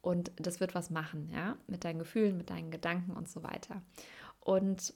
und 0.01 0.31
das 0.37 0.59
wird 0.59 0.75
was 0.75 0.89
machen, 0.89 1.29
ja, 1.33 1.57
mit 1.67 1.83
deinen 1.83 1.99
Gefühlen, 1.99 2.37
mit 2.37 2.49
deinen 2.49 2.71
Gedanken 2.71 3.11
und 3.11 3.29
so 3.29 3.43
weiter. 3.43 3.81
Und 4.39 4.93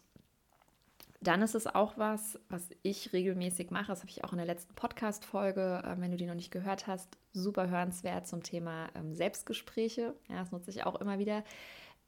dann 1.24 1.42
ist 1.42 1.56
es 1.56 1.68
auch 1.68 1.98
was, 1.98 2.38
was 2.50 2.70
ich 2.82 3.14
regelmäßig 3.14 3.72
mache. 3.72 3.88
Das 3.88 4.00
habe 4.00 4.10
ich 4.10 4.24
auch 4.24 4.34
in 4.34 4.38
der 4.38 4.46
letzten 4.46 4.74
Podcast-Folge, 4.76 5.82
äh, 5.86 6.02
wenn 6.02 6.12
du 6.12 6.18
die 6.18 6.26
noch 6.26 6.36
nicht 6.36 6.52
gehört 6.52 6.88
hast, 6.88 7.18
super 7.32 7.70
hörenswert 7.70 8.28
zum 8.28 8.44
Thema 8.44 8.90
ähm, 8.96 9.14
Selbstgespräche. 9.14 10.16
Ja, 10.30 10.40
das 10.40 10.52
nutze 10.52 10.70
ich 10.70 10.84
auch 10.86 11.00
immer 11.00 11.20
wieder. 11.20 11.44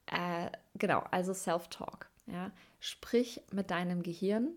Äh, 0.07 0.49
genau, 0.75 0.99
also 1.11 1.33
Self-Talk. 1.33 2.09
Ja. 2.27 2.51
Sprich 2.79 3.41
mit 3.51 3.71
deinem 3.71 4.03
Gehirn. 4.03 4.49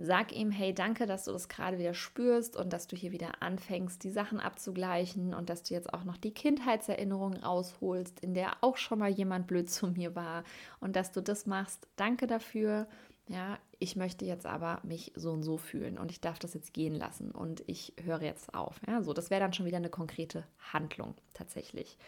Sag 0.00 0.32
ihm, 0.32 0.52
hey, 0.52 0.72
danke, 0.72 1.06
dass 1.06 1.24
du 1.24 1.32
das 1.32 1.48
gerade 1.48 1.76
wieder 1.76 1.92
spürst 1.92 2.54
und 2.54 2.72
dass 2.72 2.86
du 2.86 2.94
hier 2.94 3.10
wieder 3.10 3.42
anfängst, 3.42 4.04
die 4.04 4.10
Sachen 4.10 4.38
abzugleichen 4.38 5.34
und 5.34 5.50
dass 5.50 5.64
du 5.64 5.74
jetzt 5.74 5.92
auch 5.92 6.04
noch 6.04 6.16
die 6.16 6.32
Kindheitserinnerung 6.32 7.34
rausholst, 7.34 8.20
in 8.20 8.32
der 8.32 8.62
auch 8.62 8.76
schon 8.76 9.00
mal 9.00 9.10
jemand 9.10 9.48
blöd 9.48 9.68
zu 9.68 9.88
mir 9.88 10.14
war 10.14 10.44
und 10.78 10.94
dass 10.94 11.10
du 11.10 11.20
das 11.20 11.46
machst. 11.46 11.88
Danke 11.96 12.28
dafür. 12.28 12.86
Ja, 13.26 13.58
ich 13.80 13.96
möchte 13.96 14.24
jetzt 14.24 14.46
aber 14.46 14.80
mich 14.84 15.12
so 15.16 15.32
und 15.32 15.42
so 15.42 15.56
fühlen 15.56 15.98
und 15.98 16.12
ich 16.12 16.20
darf 16.20 16.38
das 16.38 16.54
jetzt 16.54 16.72
gehen 16.72 16.94
lassen 16.94 17.32
und 17.32 17.64
ich 17.66 17.92
höre 18.00 18.22
jetzt 18.22 18.54
auf. 18.54 18.80
Ja, 18.86 19.02
so, 19.02 19.12
das 19.12 19.30
wäre 19.30 19.40
dann 19.40 19.52
schon 19.52 19.66
wieder 19.66 19.78
eine 19.78 19.90
konkrete 19.90 20.44
Handlung 20.72 21.16
tatsächlich. 21.34 21.98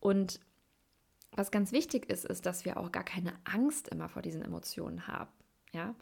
Und 0.00 0.40
was 1.30 1.52
ganz 1.52 1.70
wichtig 1.70 2.10
ist, 2.10 2.24
ist, 2.24 2.46
dass 2.46 2.64
wir 2.64 2.78
auch 2.78 2.90
gar 2.90 3.04
keine 3.04 3.32
Angst 3.44 3.88
immer 3.88 4.08
vor 4.08 4.22
diesen 4.22 4.42
Emotionen 4.42 5.06
haben. 5.06 5.30
Ja, 5.72 5.94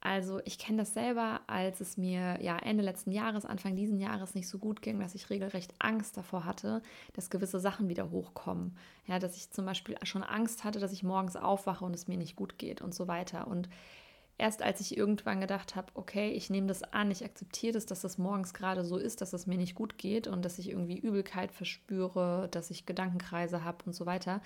also 0.00 0.40
ich 0.46 0.58
kenne 0.58 0.78
das 0.78 0.94
selber, 0.94 1.42
als 1.46 1.80
es 1.80 1.98
mir 1.98 2.38
ja 2.42 2.56
Ende 2.56 2.82
letzten 2.82 3.12
Jahres, 3.12 3.44
Anfang 3.44 3.76
diesen 3.76 4.00
Jahres 4.00 4.34
nicht 4.34 4.48
so 4.48 4.58
gut 4.58 4.80
ging, 4.80 4.98
dass 4.98 5.14
ich 5.14 5.28
regelrecht 5.28 5.74
Angst 5.78 6.16
davor 6.16 6.46
hatte, 6.46 6.82
dass 7.12 7.28
gewisse 7.28 7.60
Sachen 7.60 7.90
wieder 7.90 8.10
hochkommen. 8.10 8.78
Ja, 9.06 9.18
dass 9.18 9.36
ich 9.36 9.50
zum 9.50 9.66
Beispiel 9.66 9.96
schon 10.04 10.22
Angst 10.22 10.64
hatte, 10.64 10.80
dass 10.80 10.92
ich 10.92 11.02
morgens 11.02 11.36
aufwache 11.36 11.84
und 11.84 11.94
es 11.94 12.08
mir 12.08 12.16
nicht 12.16 12.34
gut 12.34 12.56
geht 12.56 12.80
und 12.80 12.94
so 12.94 13.08
weiter. 13.08 13.46
Und 13.46 13.68
erst 14.38 14.62
als 14.62 14.80
ich 14.80 14.96
irgendwann 14.96 15.42
gedacht 15.42 15.76
habe, 15.76 15.88
okay, 15.92 16.30
ich 16.30 16.48
nehme 16.48 16.66
das 16.66 16.82
an, 16.82 17.10
ich 17.10 17.22
akzeptiere 17.22 17.74
das, 17.74 17.84
dass 17.84 18.00
das 18.00 18.16
morgens 18.16 18.54
gerade 18.54 18.84
so 18.84 18.96
ist, 18.96 19.20
dass 19.20 19.34
es 19.34 19.46
mir 19.46 19.58
nicht 19.58 19.74
gut 19.74 19.98
geht 19.98 20.26
und 20.26 20.46
dass 20.46 20.58
ich 20.58 20.70
irgendwie 20.70 20.98
Übelkeit 20.98 21.52
verspüre, 21.52 22.48
dass 22.50 22.70
ich 22.70 22.86
Gedankenkreise 22.86 23.64
habe 23.64 23.84
und 23.84 23.92
so 23.92 24.06
weiter. 24.06 24.40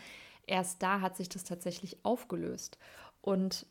Erst 0.48 0.82
da 0.82 1.00
hat 1.00 1.16
sich 1.16 1.28
das 1.28 1.44
tatsächlich 1.44 2.04
aufgelöst. 2.04 2.76
Und 3.20 3.66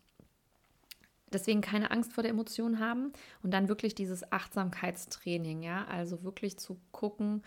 Deswegen 1.34 1.62
keine 1.62 1.92
Angst 1.92 2.14
vor 2.14 2.24
der 2.24 2.32
Emotion 2.32 2.80
haben 2.80 3.14
und 3.42 3.52
dann 3.52 3.68
wirklich 3.68 3.96
dieses 3.96 4.32
Achtsamkeitstraining, 4.32 5.64
ja, 5.64 5.86
also 5.86 6.24
wirklich 6.24 6.58
zu 6.58 6.80
gucken, 6.92 7.44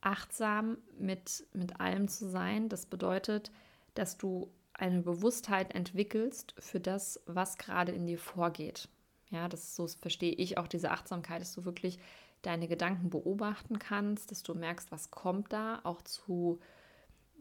achtsam 0.00 0.78
mit, 0.98 1.46
mit 1.52 1.80
allem 1.80 2.08
zu 2.08 2.28
sein. 2.28 2.68
Das 2.68 2.86
bedeutet, 2.86 3.50
dass 3.94 4.18
du 4.18 4.50
eine 4.74 5.02
Bewusstheit 5.02 5.74
entwickelst 5.74 6.54
für 6.58 6.80
das, 6.80 7.20
was 7.26 7.58
gerade 7.58 7.92
in 7.92 8.06
dir 8.06 8.18
vorgeht. 8.18 8.88
Ja, 9.30 9.48
das 9.48 9.74
so 9.74 9.86
verstehe 9.86 10.32
ich 10.32 10.58
auch 10.58 10.66
diese 10.66 10.90
Achtsamkeit, 10.90 11.40
dass 11.40 11.54
du 11.54 11.64
wirklich 11.64 11.98
deine 12.42 12.68
Gedanken 12.68 13.08
beobachten 13.08 13.78
kannst, 13.78 14.30
dass 14.30 14.42
du 14.42 14.54
merkst, 14.54 14.90
was 14.90 15.10
kommt 15.10 15.52
da, 15.52 15.80
auch 15.84 16.02
zu, 16.02 16.58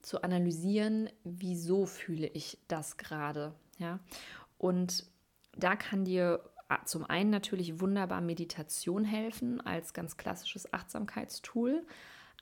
zu 0.02 0.22
analysieren, 0.22 1.10
wieso 1.24 1.86
fühle 1.86 2.28
ich 2.28 2.60
das 2.68 2.98
gerade. 2.98 3.54
Ja, 3.80 4.00
und 4.58 5.06
da 5.56 5.76
kann 5.76 6.06
dir 6.06 6.42
ah, 6.70 6.84
zum 6.86 7.06
einen 7.06 7.30
natürlich 7.30 7.80
wunderbar 7.80 8.22
Meditation 8.22 9.04
helfen 9.04 9.62
als 9.62 9.94
ganz 9.94 10.18
klassisches 10.18 10.74
Achtsamkeitstool, 10.74 11.86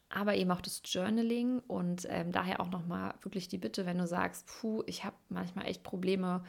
aber 0.10 0.36
eben 0.36 0.52
auch 0.52 0.62
das 0.62 0.82
Journaling 0.86 1.60
und 1.67 2.08
ähm, 2.10 2.32
daher 2.32 2.60
auch 2.60 2.69
nochmal 2.69 3.13
wirklich 3.22 3.48
die 3.48 3.58
Bitte, 3.58 3.86
wenn 3.86 3.98
du 3.98 4.08
sagst, 4.08 4.48
puh, 4.48 4.84
ich 4.88 5.04
habe 5.04 5.15
manchmal 5.30 5.67
echt 5.67 5.84
Probleme, 5.84 6.43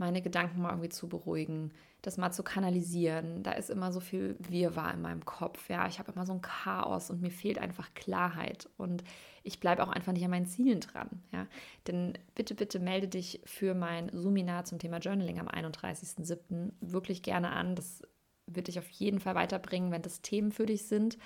meine 0.00 0.22
Gedanken 0.22 0.62
mal 0.62 0.70
irgendwie 0.70 0.88
zu 0.88 1.08
beruhigen, 1.08 1.72
das 2.02 2.16
mal 2.16 2.32
zu 2.32 2.42
kanalisieren. 2.42 3.42
Da 3.42 3.52
ist 3.52 3.70
immer 3.70 3.92
so 3.92 4.00
viel 4.00 4.34
Wirrwarr 4.38 4.94
in 4.94 5.02
meinem 5.02 5.24
Kopf. 5.24 5.68
Ja, 5.68 5.86
ich 5.86 5.98
habe 5.98 6.10
immer 6.10 6.26
so 6.26 6.32
ein 6.32 6.40
Chaos 6.40 7.10
und 7.10 7.20
mir 7.20 7.30
fehlt 7.30 7.58
einfach 7.58 7.92
Klarheit 7.94 8.68
und 8.78 9.04
ich 9.42 9.60
bleibe 9.60 9.82
auch 9.82 9.90
einfach 9.90 10.12
nicht 10.12 10.24
an 10.24 10.30
meinen 10.30 10.46
Zielen 10.46 10.80
dran. 10.80 11.22
Ja, 11.32 11.46
denn 11.86 12.14
bitte, 12.34 12.54
bitte 12.54 12.80
melde 12.80 13.08
dich 13.08 13.42
für 13.44 13.74
mein 13.74 14.10
Suminar 14.12 14.64
zum 14.64 14.78
Thema 14.78 14.98
Journaling 14.98 15.38
am 15.38 15.48
31.07. 15.48 16.72
wirklich 16.80 17.22
gerne 17.22 17.50
an. 17.50 17.76
Das 17.76 18.02
wird 18.46 18.68
dich 18.68 18.78
auf 18.78 18.88
jeden 18.88 19.20
Fall 19.20 19.34
weiterbringen, 19.34 19.92
wenn 19.92 20.02
das 20.02 20.22
Themen 20.22 20.50
für 20.50 20.66
dich 20.66 20.86
sind. 20.86 21.18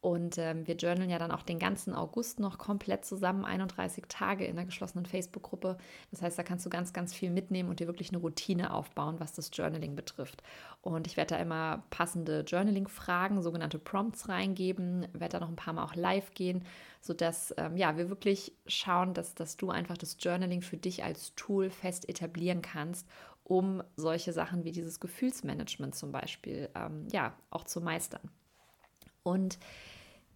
Und 0.00 0.38
ähm, 0.38 0.64
wir 0.66 0.76
journalen 0.76 1.10
ja 1.10 1.18
dann 1.18 1.32
auch 1.32 1.42
den 1.42 1.58
ganzen 1.58 1.92
August 1.92 2.38
noch 2.38 2.56
komplett 2.56 3.04
zusammen, 3.04 3.44
31 3.44 4.04
Tage 4.08 4.44
in 4.44 4.54
der 4.54 4.64
geschlossenen 4.64 5.06
Facebook-Gruppe. 5.06 5.76
Das 6.12 6.22
heißt, 6.22 6.38
da 6.38 6.44
kannst 6.44 6.64
du 6.64 6.70
ganz, 6.70 6.92
ganz 6.92 7.12
viel 7.12 7.30
mitnehmen 7.30 7.68
und 7.68 7.80
dir 7.80 7.88
wirklich 7.88 8.10
eine 8.10 8.18
Routine 8.18 8.72
aufbauen, 8.72 9.16
was 9.18 9.32
das 9.32 9.50
Journaling 9.52 9.96
betrifft. 9.96 10.44
Und 10.82 11.08
ich 11.08 11.16
werde 11.16 11.34
da 11.34 11.40
immer 11.40 11.82
passende 11.90 12.44
Journaling-Fragen, 12.46 13.42
sogenannte 13.42 13.80
Prompts 13.80 14.28
reingeben, 14.28 15.08
werde 15.14 15.38
da 15.38 15.40
noch 15.40 15.48
ein 15.48 15.56
paar 15.56 15.74
Mal 15.74 15.82
auch 15.82 15.96
live 15.96 16.32
gehen, 16.32 16.64
sodass 17.00 17.52
ähm, 17.56 17.76
ja, 17.76 17.96
wir 17.96 18.08
wirklich 18.08 18.52
schauen, 18.68 19.14
dass, 19.14 19.34
dass 19.34 19.56
du 19.56 19.70
einfach 19.70 19.98
das 19.98 20.16
Journaling 20.20 20.62
für 20.62 20.76
dich 20.76 21.02
als 21.02 21.34
Tool 21.34 21.70
fest 21.70 22.08
etablieren 22.08 22.62
kannst, 22.62 23.08
um 23.42 23.82
solche 23.96 24.32
Sachen 24.32 24.62
wie 24.62 24.72
dieses 24.72 25.00
Gefühlsmanagement 25.00 25.96
zum 25.96 26.12
Beispiel 26.12 26.68
ähm, 26.76 27.08
ja, 27.10 27.34
auch 27.50 27.64
zu 27.64 27.80
meistern. 27.80 28.30
Und 29.28 29.58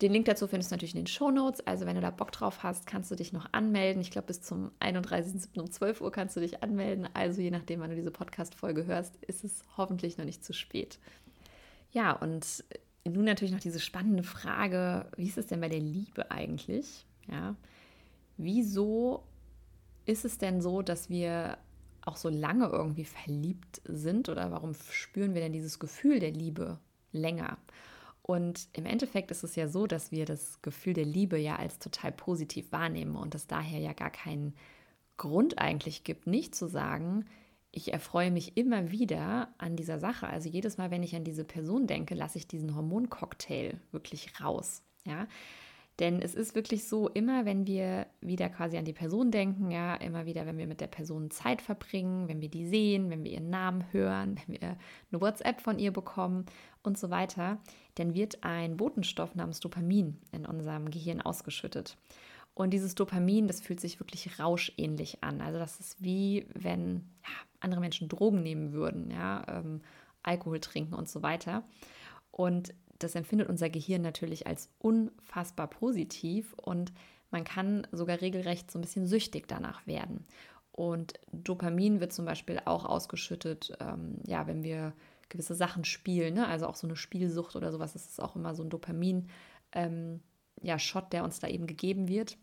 den 0.00 0.12
Link 0.12 0.24
dazu 0.26 0.48
findest 0.48 0.70
du 0.70 0.74
natürlich 0.74 0.94
in 0.94 1.02
den 1.02 1.06
Show 1.06 1.30
Notes. 1.30 1.64
Also 1.66 1.86
wenn 1.86 1.94
du 1.94 2.00
da 2.00 2.10
Bock 2.10 2.32
drauf 2.32 2.62
hast, 2.62 2.86
kannst 2.86 3.10
du 3.10 3.14
dich 3.14 3.32
noch 3.32 3.52
anmelden. 3.52 4.02
Ich 4.02 4.10
glaube, 4.10 4.26
bis 4.26 4.42
zum 4.42 4.72
31.07. 4.80 5.60
um 5.60 5.70
12 5.70 6.00
Uhr 6.00 6.10
kannst 6.10 6.36
du 6.36 6.40
dich 6.40 6.62
anmelden. 6.62 7.08
Also 7.14 7.40
je 7.40 7.52
nachdem, 7.52 7.80
wann 7.80 7.90
du 7.90 7.96
diese 7.96 8.10
Podcast-Folge 8.10 8.86
hörst, 8.86 9.16
ist 9.24 9.44
es 9.44 9.62
hoffentlich 9.76 10.18
noch 10.18 10.24
nicht 10.24 10.44
zu 10.44 10.52
spät. 10.52 10.98
Ja, 11.92 12.12
und 12.12 12.64
nun 13.04 13.24
natürlich 13.24 13.52
noch 13.52 13.60
diese 13.60 13.80
spannende 13.80 14.22
Frage, 14.22 15.06
wie 15.16 15.28
ist 15.28 15.38
es 15.38 15.46
denn 15.46 15.60
bei 15.60 15.68
der 15.68 15.80
Liebe 15.80 16.30
eigentlich? 16.30 17.06
Ja, 17.30 17.54
wieso 18.36 19.22
ist 20.04 20.24
es 20.24 20.38
denn 20.38 20.60
so, 20.60 20.82
dass 20.82 21.10
wir 21.10 21.58
auch 22.04 22.16
so 22.16 22.28
lange 22.28 22.66
irgendwie 22.66 23.04
verliebt 23.04 23.82
sind 23.84 24.28
oder 24.28 24.50
warum 24.50 24.74
spüren 24.90 25.34
wir 25.34 25.42
denn 25.42 25.52
dieses 25.52 25.78
Gefühl 25.78 26.18
der 26.18 26.32
Liebe 26.32 26.80
länger? 27.12 27.58
Und 28.22 28.68
im 28.72 28.86
Endeffekt 28.86 29.30
ist 29.30 29.42
es 29.42 29.56
ja 29.56 29.68
so, 29.68 29.86
dass 29.86 30.12
wir 30.12 30.24
das 30.24 30.62
Gefühl 30.62 30.94
der 30.94 31.04
Liebe 31.04 31.38
ja 31.38 31.56
als 31.56 31.78
total 31.78 32.12
positiv 32.12 32.70
wahrnehmen 32.70 33.16
und 33.16 33.34
es 33.34 33.48
daher 33.48 33.80
ja 33.80 33.92
gar 33.92 34.10
keinen 34.10 34.54
Grund 35.16 35.58
eigentlich 35.58 36.04
gibt, 36.04 36.26
nicht 36.26 36.54
zu 36.54 36.68
sagen, 36.68 37.26
ich 37.72 37.92
erfreue 37.92 38.30
mich 38.30 38.56
immer 38.56 38.90
wieder 38.90 39.48
an 39.58 39.76
dieser 39.76 39.98
Sache. 39.98 40.28
Also 40.28 40.48
jedes 40.48 40.76
Mal, 40.76 40.90
wenn 40.90 41.02
ich 41.02 41.16
an 41.16 41.24
diese 41.24 41.44
Person 41.44 41.86
denke, 41.86 42.14
lasse 42.14 42.38
ich 42.38 42.46
diesen 42.46 42.76
Hormoncocktail 42.76 43.80
wirklich 43.90 44.40
raus. 44.40 44.82
Ja, 45.04 45.26
denn 45.98 46.22
es 46.22 46.34
ist 46.34 46.54
wirklich 46.54 46.88
so, 46.88 47.08
immer 47.08 47.44
wenn 47.44 47.66
wir 47.66 48.06
wieder 48.20 48.48
quasi 48.48 48.76
an 48.76 48.84
die 48.84 48.92
Person 48.92 49.30
denken, 49.30 49.70
ja, 49.70 49.94
immer 49.94 50.26
wieder, 50.26 50.46
wenn 50.46 50.58
wir 50.58 50.66
mit 50.66 50.80
der 50.80 50.86
Person 50.86 51.30
Zeit 51.30 51.60
verbringen, 51.60 52.28
wenn 52.28 52.40
wir 52.40 52.48
die 52.48 52.66
sehen, 52.66 53.10
wenn 53.10 53.24
wir 53.24 53.32
ihren 53.32 53.50
Namen 53.50 53.84
hören, 53.92 54.40
wenn 54.46 54.60
wir 54.60 54.76
eine 55.10 55.20
WhatsApp 55.20 55.60
von 55.60 55.78
ihr 55.78 55.92
bekommen 55.92 56.46
und 56.82 56.98
so 56.98 57.10
weiter, 57.10 57.58
dann 57.94 58.14
wird 58.14 58.42
ein 58.42 58.76
Botenstoff 58.76 59.34
namens 59.34 59.60
Dopamin 59.60 60.18
in 60.32 60.46
unserem 60.46 60.90
Gehirn 60.90 61.20
ausgeschüttet. 61.20 61.96
Und 62.54 62.70
dieses 62.70 62.94
Dopamin, 62.94 63.46
das 63.46 63.60
fühlt 63.60 63.80
sich 63.80 63.98
wirklich 63.98 64.38
rauschähnlich 64.38 65.22
an. 65.22 65.40
Also 65.40 65.58
das 65.58 65.80
ist 65.80 66.02
wie 66.02 66.46
wenn 66.54 67.08
ja, 67.22 67.30
andere 67.60 67.80
Menschen 67.80 68.08
Drogen 68.08 68.42
nehmen 68.42 68.72
würden, 68.72 69.10
ja, 69.10 69.44
ähm, 69.48 69.80
Alkohol 70.22 70.60
trinken 70.60 70.94
und 70.94 71.08
so 71.08 71.22
weiter. 71.22 71.64
Und 72.30 72.74
das 72.98 73.14
empfindet 73.14 73.48
unser 73.48 73.70
Gehirn 73.70 74.02
natürlich 74.02 74.46
als 74.46 74.70
unfassbar 74.78 75.68
positiv 75.68 76.54
und 76.54 76.92
man 77.30 77.44
kann 77.44 77.86
sogar 77.90 78.20
regelrecht 78.20 78.70
so 78.70 78.78
ein 78.78 78.82
bisschen 78.82 79.06
süchtig 79.06 79.48
danach 79.48 79.86
werden. 79.86 80.26
Und 80.70 81.14
Dopamin 81.32 82.00
wird 82.00 82.12
zum 82.12 82.24
Beispiel 82.24 82.60
auch 82.64 82.84
ausgeschüttet, 82.84 83.76
ähm, 83.80 84.20
ja, 84.26 84.46
wenn 84.46 84.62
wir 84.62 84.92
gewisse 85.32 85.54
Sachen 85.54 85.84
spielen, 85.84 86.34
ne? 86.34 86.46
also 86.46 86.66
auch 86.66 86.76
so 86.76 86.86
eine 86.86 86.96
Spielsucht 86.96 87.56
oder 87.56 87.72
sowas, 87.72 87.94
das 87.94 88.06
ist 88.06 88.22
auch 88.22 88.36
immer 88.36 88.54
so 88.54 88.62
ein 88.62 88.70
Dopamin, 88.70 89.28
ähm, 89.72 90.20
ja, 90.60 90.76
der 91.10 91.24
uns 91.24 91.40
da 91.40 91.48
eben 91.48 91.66
gegeben 91.66 92.06
wird. 92.06 92.36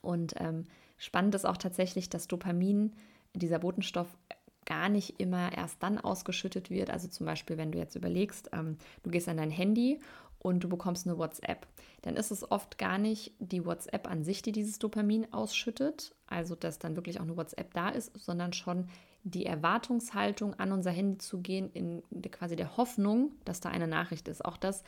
Und 0.00 0.34
ähm, 0.38 0.64
spannend 0.96 1.34
ist 1.34 1.44
auch 1.44 1.58
tatsächlich, 1.58 2.08
dass 2.08 2.28
Dopamin, 2.28 2.94
dieser 3.34 3.58
Botenstoff, 3.58 4.16
gar 4.64 4.88
nicht 4.88 5.20
immer 5.20 5.52
erst 5.52 5.82
dann 5.82 5.98
ausgeschüttet 5.98 6.70
wird. 6.70 6.88
Also 6.88 7.08
zum 7.08 7.26
Beispiel, 7.26 7.58
wenn 7.58 7.72
du 7.72 7.78
jetzt 7.78 7.96
überlegst, 7.96 8.50
ähm, 8.52 8.78
du 9.02 9.10
gehst 9.10 9.28
an 9.28 9.36
dein 9.36 9.50
Handy 9.50 9.98
und 10.38 10.62
du 10.62 10.68
bekommst 10.68 11.06
eine 11.06 11.18
WhatsApp, 11.18 11.66
dann 12.02 12.16
ist 12.16 12.30
es 12.30 12.48
oft 12.48 12.78
gar 12.78 12.98
nicht 12.98 13.32
die 13.40 13.66
WhatsApp 13.66 14.08
an 14.08 14.22
sich, 14.22 14.40
die 14.40 14.52
dieses 14.52 14.78
Dopamin 14.78 15.32
ausschüttet, 15.32 16.14
also 16.26 16.54
dass 16.54 16.78
dann 16.78 16.96
wirklich 16.96 17.18
auch 17.18 17.24
eine 17.24 17.36
WhatsApp 17.36 17.74
da 17.74 17.88
ist, 17.88 18.12
sondern 18.16 18.52
schon 18.52 18.88
die 19.24 19.46
Erwartungshaltung 19.46 20.54
an 20.54 20.72
unser 20.72 20.90
Handy 20.90 21.18
zu 21.18 21.40
gehen, 21.40 21.70
in 21.72 22.02
quasi 22.30 22.56
der 22.56 22.76
Hoffnung, 22.76 23.32
dass 23.44 23.60
da 23.60 23.68
eine 23.68 23.86
Nachricht 23.86 24.28
ist. 24.28 24.44
Auch 24.44 24.56
das 24.56 24.82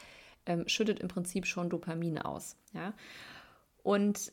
ähm, 0.47 0.67
schüttet 0.67 1.01
im 1.01 1.09
Prinzip 1.09 1.47
schon 1.47 1.71
Dopamin 1.71 2.19
aus. 2.19 2.57
Ja? 2.73 2.95
Und 3.83 4.33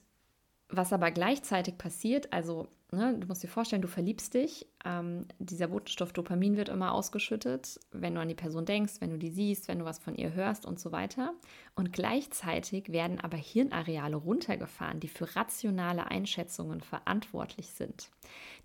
was 0.70 0.94
aber 0.94 1.12
gleichzeitig 1.12 1.78
passiert, 1.78 2.34
also 2.34 2.68
ne, 2.92 3.18
du 3.18 3.28
musst 3.28 3.42
dir 3.42 3.48
vorstellen, 3.48 3.82
du 3.82 3.88
verliebst 3.88 4.34
dich. 4.34 4.68
Ähm, 4.84 5.26
dieser 5.40 5.68
Botenstoff 5.68 6.12
Dopamin 6.12 6.58
wird 6.58 6.70
immer 6.70 6.94
ausgeschüttet, 6.94 7.80
wenn 7.92 8.16
du 8.16 8.22
an 8.22 8.28
die 8.28 8.36
Person 8.36 8.66
denkst, 8.66 8.96
wenn 9.00 9.12
du 9.12 9.18
die 9.18 9.30
siehst, 9.30 9.68
wenn 9.68 9.80
du 9.80 9.86
was 9.86 10.00
von 10.00 10.16
ihr 10.16 10.34
hörst 10.34 10.66
und 10.66 10.80
so 10.80 10.92
weiter. 10.92 11.34
Und 11.76 11.94
gleichzeitig 11.94 12.92
werden 12.92 13.20
aber 13.20 13.38
Hirnareale 13.38 14.18
runtergefahren, 14.18 15.00
die 15.00 15.08
für 15.08 15.36
rationale 15.36 16.08
Einschätzungen 16.08 16.82
verantwortlich 16.82 17.72
sind. 17.72 18.10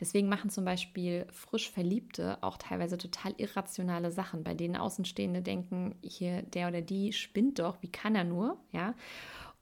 Deswegen 0.01 0.29
machen 0.29 0.51
zum 0.51 0.65
Beispiel 0.65 1.27
frisch 1.31 1.71
Verliebte 1.71 2.43
auch 2.43 2.59
teilweise 2.59 2.99
total 2.99 3.33
irrationale 3.37 4.11
Sachen, 4.11 4.43
bei 4.43 4.55
denen 4.55 4.77
Außenstehende 4.77 5.43
denken, 5.43 5.95
hier 6.03 6.43
der 6.43 6.69
oder 6.69 6.83
die 6.83 7.13
spinnt 7.13 7.61
doch, 7.61 7.81
wie 7.81 7.93
kann 7.93 8.17
er 8.17 8.25
nur, 8.25 8.59
ja? 8.73 8.95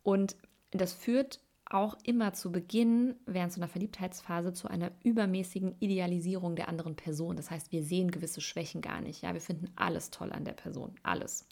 Und 0.03 0.37
das 0.70 0.92
führt 0.92 1.40
auch 1.75 1.97
immer 2.05 2.33
zu 2.33 2.53
Beginn 2.53 3.17
während 3.27 3.53
so 3.53 3.61
einer 3.61 3.69
Verliebtheitsphase 3.69 4.53
zu 4.53 4.69
einer 4.69 4.93
übermäßigen 5.03 5.75
Idealisierung 5.81 6.55
der 6.55 6.69
anderen 6.69 6.95
Person. 6.95 7.37
Das 7.37 7.51
heißt, 7.51 7.73
wir 7.73 7.83
sehen 7.83 8.13
gewisse 8.13 8.41
Schwächen 8.41 8.81
gar 8.81 9.01
nicht. 9.01 9.23
Ja, 9.23 9.35
wir 9.35 9.41
finden 9.41 9.69
alles 9.75 10.11
toll 10.11 10.33
an 10.33 10.45
der 10.45 10.53
Person, 10.53 10.95
alles. 11.03 11.49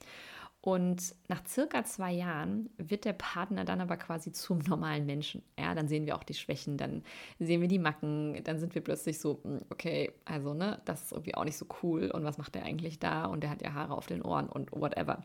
Und 0.61 1.17
nach 1.27 1.45
circa 1.45 1.83
zwei 1.83 2.13
Jahren 2.13 2.71
wird 2.77 3.05
der 3.05 3.15
Partner 3.15 3.65
dann 3.65 3.81
aber 3.81 3.97
quasi 3.97 4.31
zum 4.31 4.59
normalen 4.59 5.07
Menschen. 5.07 5.43
Ja, 5.59 5.75
dann 5.75 5.89
sehen 5.89 6.07
wir 6.07 6.17
auch 6.17 6.23
die 6.23 6.35
Schwächen, 6.35 6.77
dann 6.77 7.03
sehen 7.41 7.61
wir 7.61 7.67
die 7.67 7.81
Macken, 7.81 8.45
dann 8.45 8.61
sind 8.61 8.77
wir 8.77 8.83
plötzlich 8.83 9.19
so, 9.19 9.41
hm, 9.43 9.63
okay, 9.71 10.13
also 10.25 10.55
ne, 10.55 10.81
das 10.85 11.03
ist 11.03 11.13
irgendwie 11.13 11.35
auch 11.35 11.45
nicht 11.45 11.57
so 11.57 11.67
cool 11.83 12.13
und 12.13 12.23
was 12.23 12.39
macht 12.39 12.55
der 12.55 12.63
eigentlich 12.63 13.01
da 13.01 13.25
und 13.25 13.43
der 13.43 13.51
hat 13.51 13.61
ja 13.61 13.75
Haare 13.75 13.97
auf 13.97 14.07
den 14.07 14.23
Ohren 14.23 14.49
und 14.49 14.71
whatever. 14.71 15.25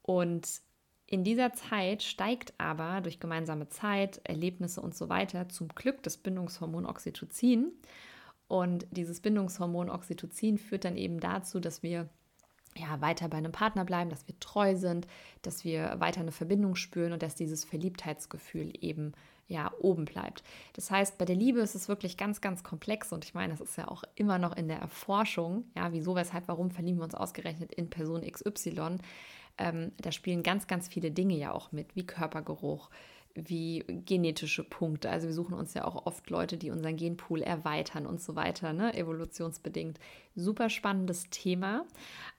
Und 0.00 0.48
in 1.06 1.24
dieser 1.24 1.52
Zeit 1.52 2.02
steigt 2.02 2.54
aber 2.58 3.00
durch 3.00 3.20
gemeinsame 3.20 3.68
Zeit, 3.68 4.20
Erlebnisse 4.24 4.80
und 4.80 4.94
so 4.94 5.08
weiter 5.08 5.48
zum 5.48 5.68
Glück 5.68 6.02
das 6.02 6.16
Bindungshormon 6.16 6.86
Oxytocin. 6.86 7.72
Und 8.48 8.86
dieses 8.90 9.20
Bindungshormon 9.20 9.90
Oxytocin 9.90 10.58
führt 10.58 10.84
dann 10.84 10.96
eben 10.96 11.20
dazu, 11.20 11.60
dass 11.60 11.82
wir 11.82 12.08
ja, 12.76 13.00
weiter 13.00 13.28
bei 13.28 13.36
einem 13.36 13.52
Partner 13.52 13.84
bleiben, 13.84 14.10
dass 14.10 14.26
wir 14.26 14.38
treu 14.40 14.74
sind, 14.74 15.06
dass 15.42 15.64
wir 15.64 15.94
weiter 15.98 16.20
eine 16.20 16.32
Verbindung 16.32 16.74
spüren 16.74 17.12
und 17.12 17.22
dass 17.22 17.34
dieses 17.34 17.64
Verliebtheitsgefühl 17.64 18.72
eben 18.80 19.12
ja 19.46 19.72
oben 19.78 20.06
bleibt. 20.06 20.42
Das 20.72 20.90
heißt, 20.90 21.18
bei 21.18 21.24
der 21.24 21.36
Liebe 21.36 21.60
ist 21.60 21.74
es 21.74 21.88
wirklich 21.88 22.16
ganz, 22.16 22.40
ganz 22.40 22.64
komplex 22.64 23.12
und 23.12 23.24
ich 23.24 23.34
meine, 23.34 23.52
das 23.52 23.60
ist 23.60 23.76
ja 23.76 23.88
auch 23.88 24.02
immer 24.14 24.38
noch 24.38 24.56
in 24.56 24.68
der 24.68 24.78
Erforschung, 24.78 25.64
ja, 25.76 25.92
wieso, 25.92 26.16
weshalb, 26.16 26.48
warum 26.48 26.70
verlieben 26.70 26.98
wir 26.98 27.04
uns 27.04 27.14
ausgerechnet 27.14 27.72
in 27.72 27.90
Person 27.90 28.22
XY 28.22 28.98
ähm, 29.58 29.92
da 29.98 30.12
spielen 30.12 30.42
ganz, 30.42 30.66
ganz 30.66 30.88
viele 30.88 31.10
Dinge 31.10 31.36
ja 31.36 31.52
auch 31.52 31.72
mit, 31.72 31.94
wie 31.94 32.06
Körpergeruch, 32.06 32.90
wie 33.34 33.84
genetische 33.88 34.62
Punkte. 34.62 35.10
Also 35.10 35.26
wir 35.26 35.34
suchen 35.34 35.54
uns 35.54 35.74
ja 35.74 35.84
auch 35.84 36.06
oft 36.06 36.30
Leute, 36.30 36.56
die 36.56 36.70
unseren 36.70 36.96
Genpool 36.96 37.42
erweitern 37.42 38.06
und 38.06 38.20
so 38.20 38.36
weiter, 38.36 38.72
ne? 38.72 38.94
evolutionsbedingt. 38.94 39.98
Super 40.36 40.70
spannendes 40.70 41.30
Thema. 41.30 41.84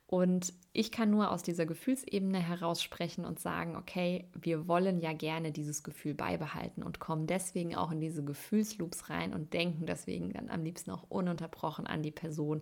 Und 0.08 0.54
ich 0.72 0.92
kann 0.92 1.10
nur 1.10 1.32
aus 1.32 1.42
dieser 1.42 1.66
Gefühlsebene 1.66 2.38
heraus 2.40 2.82
sprechen 2.82 3.26
und 3.26 3.40
sagen, 3.40 3.76
okay, 3.76 4.30
wir 4.40 4.68
wollen 4.68 5.00
ja 5.00 5.14
gerne 5.14 5.52
dieses 5.52 5.84
Gefühl 5.84 6.14
beibehalten 6.14 6.84
und 6.84 7.00
kommen 7.00 7.26
deswegen 7.26 7.76
auch 7.76 7.92
in 7.92 8.00
diese 8.00 8.24
Gefühlsloops 8.24 9.10
rein 9.10 9.34
und 9.34 9.54
denken 9.54 9.88
deswegen 9.88 10.32
dann 10.32 10.50
am 10.50 10.64
liebsten 10.64 10.92
auch 10.92 11.04
ununterbrochen 11.10 11.88
an 11.88 12.04
die 12.04 12.12
Person 12.12 12.62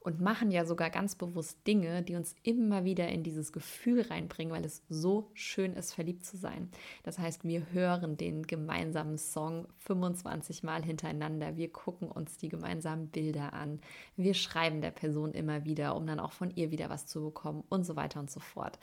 und 0.00 0.20
machen 0.20 0.50
ja 0.50 0.64
sogar 0.64 0.88
ganz 0.88 1.14
bewusst 1.14 1.66
Dinge, 1.66 2.02
die 2.02 2.16
uns 2.16 2.34
immer 2.42 2.84
wieder 2.84 3.08
in 3.08 3.22
dieses 3.22 3.52
Gefühl 3.52 4.00
reinbringen, 4.00 4.52
weil 4.52 4.64
es 4.64 4.82
so 4.88 5.30
schön 5.34 5.74
ist, 5.74 5.92
verliebt 5.92 6.24
zu 6.24 6.38
sein. 6.38 6.70
Das 7.02 7.18
heißt, 7.18 7.44
wir 7.44 7.70
hören 7.72 8.16
den 8.16 8.46
gemeinsamen 8.46 9.18
Song 9.18 9.68
25 9.76 10.62
Mal 10.62 10.82
hintereinander, 10.82 11.56
wir 11.56 11.70
gucken 11.70 12.10
uns 12.10 12.38
die 12.38 12.48
gemeinsamen 12.48 13.08
Bilder 13.08 13.52
an, 13.52 13.80
wir 14.16 14.32
schreiben 14.32 14.80
der 14.80 14.90
Person 14.90 15.32
immer 15.32 15.64
wieder, 15.66 15.94
um 15.94 16.06
dann 16.06 16.18
auch 16.18 16.32
von 16.32 16.50
ihr 16.50 16.70
wieder 16.70 16.88
was 16.88 17.06
zu 17.06 17.20
bekommen 17.20 17.62
und 17.68 17.84
so 17.84 17.94
weiter 17.94 18.20
und 18.20 18.30
so 18.30 18.40
fort. 18.40 18.78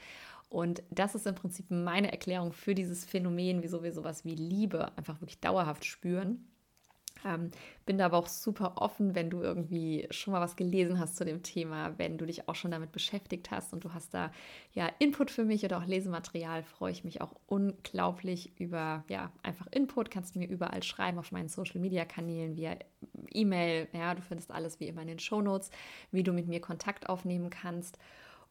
Und 0.49 0.83
das 0.91 1.15
ist 1.15 1.25
im 1.25 1.35
Prinzip 1.35 1.71
meine 1.71 2.11
Erklärung 2.11 2.53
für 2.53 2.75
dieses 2.75 3.03
Phänomen, 3.05 3.63
wieso 3.63 3.83
wir 3.83 3.91
sowas 3.91 4.23
wie 4.23 4.35
Liebe 4.35 4.95
einfach 4.97 5.19
wirklich 5.19 5.39
dauerhaft 5.39 5.83
spüren 5.83 6.45
ähm, 7.25 7.51
bin 7.85 7.97
da 7.97 8.05
aber 8.05 8.17
auch 8.17 8.27
super 8.27 8.73
offen, 8.77 9.15
wenn 9.15 9.29
du 9.29 9.41
irgendwie 9.41 10.07
schon 10.11 10.33
mal 10.33 10.41
was 10.41 10.55
gelesen 10.55 10.99
hast 10.99 11.17
zu 11.17 11.25
dem 11.25 11.43
Thema, 11.43 11.97
wenn 11.97 12.17
du 12.17 12.25
dich 12.25 12.47
auch 12.47 12.55
schon 12.55 12.71
damit 12.71 12.91
beschäftigt 12.91 13.51
hast 13.51 13.73
und 13.73 13.83
du 13.83 13.93
hast 13.93 14.13
da 14.13 14.31
ja 14.73 14.89
Input 14.99 15.31
für 15.31 15.45
mich 15.45 15.63
oder 15.63 15.77
auch 15.77 15.85
Lesematerial, 15.85 16.63
freue 16.63 16.91
ich 16.91 17.03
mich 17.03 17.21
auch 17.21 17.33
unglaublich 17.47 18.59
über 18.59 19.03
ja 19.09 19.31
einfach 19.43 19.67
Input. 19.71 20.11
Kannst 20.11 20.35
du 20.35 20.39
mir 20.39 20.47
überall 20.47 20.83
schreiben 20.83 21.19
auf 21.19 21.31
meinen 21.31 21.49
Social 21.49 21.79
Media 21.79 22.05
Kanälen 22.05 22.55
via 22.55 22.77
E-Mail. 23.33 23.87
Ja, 23.93 24.15
du 24.15 24.21
findest 24.21 24.51
alles 24.51 24.79
wie 24.79 24.87
immer 24.87 25.01
in 25.01 25.07
den 25.07 25.19
Show 25.19 25.41
Notes, 25.41 25.71
wie 26.11 26.23
du 26.23 26.33
mit 26.33 26.47
mir 26.47 26.61
Kontakt 26.61 27.09
aufnehmen 27.09 27.49
kannst. 27.49 27.97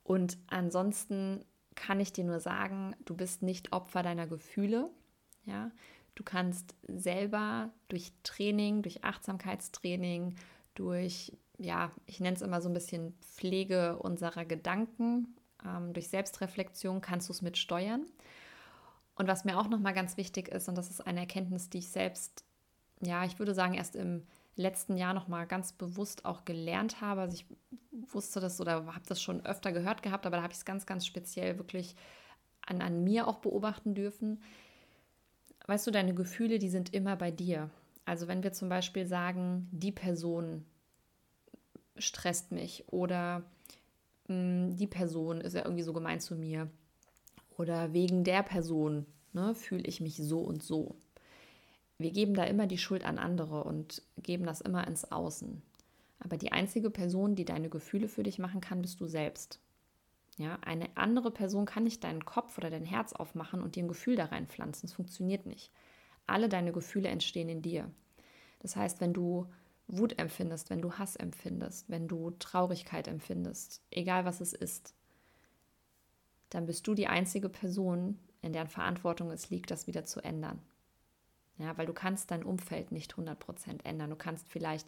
Und 0.02 0.38
ansonsten 0.48 1.44
kann 1.74 2.00
ich 2.00 2.12
dir 2.12 2.24
nur 2.24 2.40
sagen, 2.40 2.96
du 3.04 3.14
bist 3.14 3.42
nicht 3.42 3.72
Opfer 3.72 4.02
deiner 4.02 4.26
Gefühle. 4.26 4.90
Ja, 5.44 5.70
Du 6.16 6.24
kannst 6.24 6.74
selber 6.88 7.70
durch 7.88 8.10
Training, 8.24 8.82
durch 8.82 9.04
Achtsamkeitstraining, 9.04 10.34
durch, 10.74 11.30
ja, 11.58 11.92
ich 12.06 12.20
nenne 12.20 12.36
es 12.36 12.42
immer 12.42 12.60
so 12.60 12.68
ein 12.68 12.74
bisschen 12.74 13.14
Pflege 13.20 13.98
unserer 13.98 14.46
Gedanken, 14.46 15.36
ähm, 15.64 15.92
durch 15.92 16.08
Selbstreflexion 16.08 17.02
kannst 17.02 17.28
du 17.28 17.32
es 17.34 17.42
mitsteuern. 17.42 18.06
Und 19.14 19.28
was 19.28 19.44
mir 19.44 19.58
auch 19.58 19.68
nochmal 19.68 19.92
ganz 19.92 20.16
wichtig 20.16 20.48
ist, 20.48 20.68
und 20.68 20.76
das 20.76 20.90
ist 20.90 21.06
eine 21.06 21.20
Erkenntnis, 21.20 21.68
die 21.68 21.78
ich 21.78 21.90
selbst, 21.90 22.44
ja, 23.02 23.24
ich 23.24 23.38
würde 23.38 23.54
sagen, 23.54 23.74
erst 23.74 23.94
im 23.94 24.26
letzten 24.56 24.96
Jahr 24.96 25.12
nochmal 25.12 25.46
ganz 25.46 25.74
bewusst 25.74 26.24
auch 26.24 26.46
gelernt 26.46 27.02
habe. 27.02 27.20
Also 27.22 27.34
ich 27.34 27.46
wusste 28.10 28.40
das 28.40 28.58
oder 28.58 28.86
habe 28.86 29.06
das 29.06 29.20
schon 29.20 29.44
öfter 29.44 29.70
gehört 29.70 30.02
gehabt, 30.02 30.24
aber 30.24 30.38
da 30.38 30.42
habe 30.42 30.52
ich 30.52 30.58
es 30.58 30.64
ganz, 30.64 30.86
ganz 30.86 31.04
speziell 31.04 31.58
wirklich 31.58 31.94
an, 32.62 32.80
an 32.80 33.04
mir 33.04 33.28
auch 33.28 33.38
beobachten 33.38 33.94
dürfen 33.94 34.40
weißt 35.66 35.86
du, 35.86 35.90
deine 35.90 36.14
Gefühle, 36.14 36.58
die 36.58 36.68
sind 36.68 36.94
immer 36.94 37.16
bei 37.16 37.30
dir. 37.30 37.70
Also 38.04 38.28
wenn 38.28 38.42
wir 38.42 38.52
zum 38.52 38.68
Beispiel 38.68 39.06
sagen, 39.06 39.68
die 39.72 39.92
Person 39.92 40.64
stresst 41.98 42.52
mich 42.52 42.84
oder 42.88 43.42
mh, 44.28 44.34
hm, 44.34 44.76
die 44.76 44.86
Person 44.86 45.40
ist 45.40 45.54
ja 45.54 45.64
irgendwie 45.64 45.82
so 45.82 45.92
gemein 45.92 46.20
zu 46.20 46.36
mir 46.36 46.70
oder 47.56 47.92
wegen 47.92 48.22
der 48.22 48.42
Person 48.42 49.06
ne, 49.32 49.54
fühle 49.54 49.84
ich 49.84 50.00
mich 50.00 50.16
so 50.16 50.40
und 50.40 50.62
so. 50.62 50.96
Wir 51.98 52.10
geben 52.10 52.34
da 52.34 52.44
immer 52.44 52.66
die 52.66 52.78
Schuld 52.78 53.04
an 53.04 53.18
andere 53.18 53.64
und 53.64 54.02
geben 54.18 54.44
das 54.44 54.60
immer 54.60 54.86
ins 54.86 55.10
Außen. 55.10 55.62
Aber 56.18 56.36
die 56.36 56.52
einzige 56.52 56.90
Person, 56.90 57.34
die 57.36 57.44
deine 57.44 57.68
Gefühle 57.68 58.08
für 58.08 58.22
dich 58.22 58.38
machen 58.38 58.60
kann, 58.60 58.82
bist 58.82 59.00
du 59.00 59.06
selbst. 59.06 59.60
Ja, 60.38 60.58
eine 60.62 60.88
andere 60.96 61.30
Person 61.30 61.64
kann 61.64 61.84
nicht 61.84 62.04
deinen 62.04 62.24
Kopf 62.24 62.58
oder 62.58 62.68
dein 62.68 62.84
Herz 62.84 63.14
aufmachen 63.14 63.62
und 63.62 63.74
dir 63.74 63.84
ein 63.84 63.88
Gefühl 63.88 64.16
da 64.16 64.26
reinpflanzen. 64.26 64.86
Das 64.86 64.94
funktioniert 64.94 65.46
nicht. 65.46 65.72
Alle 66.26 66.48
deine 66.48 66.72
Gefühle 66.72 67.08
entstehen 67.08 67.48
in 67.48 67.62
dir. 67.62 67.90
Das 68.60 68.76
heißt, 68.76 69.00
wenn 69.00 69.14
du 69.14 69.46
Wut 69.88 70.18
empfindest, 70.18 70.68
wenn 70.68 70.82
du 70.82 70.92
Hass 70.94 71.16
empfindest, 71.16 71.88
wenn 71.88 72.08
du 72.08 72.32
Traurigkeit 72.32 73.08
empfindest, 73.08 73.82
egal 73.90 74.24
was 74.24 74.40
es 74.40 74.52
ist, 74.52 74.94
dann 76.50 76.66
bist 76.66 76.86
du 76.86 76.94
die 76.94 77.06
einzige 77.06 77.48
Person, 77.48 78.18
in 78.42 78.52
deren 78.52 78.68
Verantwortung 78.68 79.30
es 79.30 79.50
liegt, 79.50 79.70
das 79.70 79.86
wieder 79.86 80.04
zu 80.04 80.20
ändern. 80.20 80.60
Ja, 81.58 81.76
weil 81.78 81.86
du 81.86 81.94
kannst 81.94 82.30
dein 82.30 82.42
Umfeld 82.42 82.92
nicht 82.92 83.14
100% 83.14 83.84
ändern. 83.84 84.10
Du 84.10 84.16
kannst 84.16 84.46
vielleicht 84.48 84.86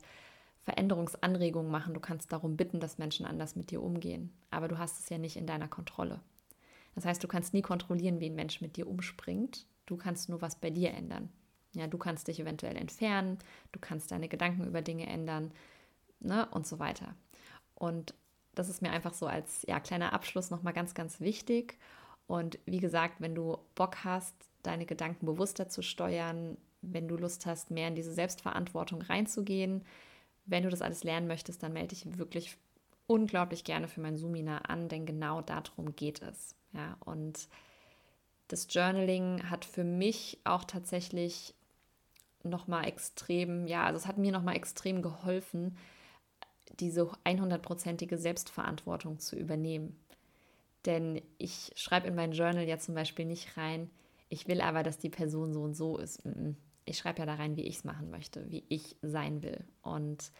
Veränderungsanregungen 0.65 1.71
machen. 1.71 1.95
Du 1.95 2.01
kannst 2.01 2.33
darum 2.33 2.57
bitten, 2.57 2.81
dass 2.81 2.99
Menschen 2.99 3.27
anders 3.27 3.57
mit 3.57 3.71
dir 3.71 3.83
umgehen. 3.83 4.33
Aber 4.51 4.69
du 4.69 4.79
hast 4.79 5.01
es 5.01 5.09
ja 5.09 5.19
nicht 5.19 5.37
in 5.37 5.47
deiner 5.47 5.69
Kontrolle. 5.69 6.21
Das 6.95 7.05
heißt, 7.05 7.23
du 7.23 7.29
kannst 7.29 7.55
nie 7.55 7.63
kontrollieren, 7.63 8.21
wie 8.21 8.27
ein 8.27 8.35
Mensch 8.35 8.61
mit 8.61 8.77
dir 8.77 8.89
umspringt. 8.89 9.67
Du 9.87 9.97
kannst 9.97 10.29
nur 10.29 10.43
was 10.43 10.57
bei 10.57 10.71
dir 10.71 10.93
ändern. 10.93 11.31
Ja, 11.75 11.87
du 11.87 11.99
kannst 11.99 12.29
dich 12.29 12.41
eventuell 12.41 12.77
entfernen, 12.77 13.39
du 13.73 13.79
kannst 13.79 14.11
deine 14.11 14.29
Gedanken 14.29 14.65
über 14.65 14.83
Dinge 14.83 15.07
ändern 15.07 15.53
ne, 16.21 16.47
und 16.51 16.67
so 16.67 16.79
weiter. 16.79 17.15
Und 17.75 18.15
das 18.55 18.69
ist 18.69 18.83
mir 18.83 18.91
einfach 18.91 19.15
so 19.15 19.27
als 19.27 19.65
ja, 19.69 19.79
kleiner 19.79 20.13
Abschluss 20.13 20.51
nochmal 20.51 20.73
ganz, 20.73 20.95
ganz 20.95 21.21
wichtig. 21.21 21.79
Und 22.27 22.59
wie 22.67 22.81
gesagt, 22.81 23.21
wenn 23.21 23.35
du 23.35 23.59
Bock 23.75 24.05
hast, 24.05 24.35
deine 24.63 24.87
Gedanken 24.87 25.27
bewusster 25.27 25.69
zu 25.69 25.83
steuern, 25.83 26.57
wenn 26.83 27.09
du 27.09 27.17
Lust 27.17 27.47
hast, 27.47 27.71
mehr 27.71 27.89
in 27.89 27.95
diese 27.95 28.13
Selbstverantwortung 28.13 29.03
reinzugehen, 29.03 29.85
wenn 30.49 30.63
du 30.63 30.71
das 30.71 30.83
alles 30.83 31.05
lernen 31.05 31.29
möchtest, 31.29 31.63
dann 31.63 31.73
melde 31.73 31.89
dich 31.89 32.19
wirklich 32.19 32.57
unglaublich 33.07 33.65
gerne 33.65 33.89
für 33.89 34.01
mein 34.01 34.17
Sumina 34.17 34.59
an, 34.59 34.89
denn 34.89 35.07
genau 35.07 35.41
darum 35.41 35.95
geht 35.95 36.23
es. 36.23 36.55
Ja, 36.73 36.97
und 37.05 37.49
das 38.49 38.67
Journaling 38.71 39.51
hat 39.51 39.65
für 39.65 39.85
mich 39.85 40.39
auch 40.45 40.65
tatsächlich 40.65 41.55
nochmal 42.43 42.87
extrem, 42.87 43.67
ja, 43.67 43.85
also 43.85 43.99
es 43.99 44.07
hat 44.07 44.19
mir 44.19 44.33
nochmal 44.33 44.57
extrem 44.57 45.03
geholfen, 45.03 45.77
diese 46.81 47.11
100%ige 47.25 48.19
Selbstverantwortung 48.19 49.19
zu 49.19 49.37
übernehmen. 49.37 49.99
Denn 50.87 51.21
ich 51.39 51.73
schreibe 51.75 52.07
in 52.07 52.15
mein 52.15 52.33
Journal 52.33 52.67
ja 52.67 52.79
zum 52.79 52.95
Beispiel 52.95 53.25
nicht 53.25 53.57
rein, 53.57 53.91
ich 54.31 54.47
will 54.47 54.61
aber, 54.61 54.83
dass 54.83 54.99
die 54.99 55.11
Person 55.11 55.53
so 55.53 55.63
und 55.63 55.75
so 55.75 55.97
ist 55.97 56.25
ich 56.89 56.99
schreibe 56.99 57.21
ja 57.21 57.27
da 57.27 57.35
rein, 57.35 57.57
wie 57.57 57.67
ich 57.67 57.77
es 57.77 57.85
machen 57.85 58.11
möchte, 58.11 58.51
wie 58.51 58.65
ich 58.69 58.97
sein 59.03 59.43
will. 59.43 59.65
Und 59.83 60.33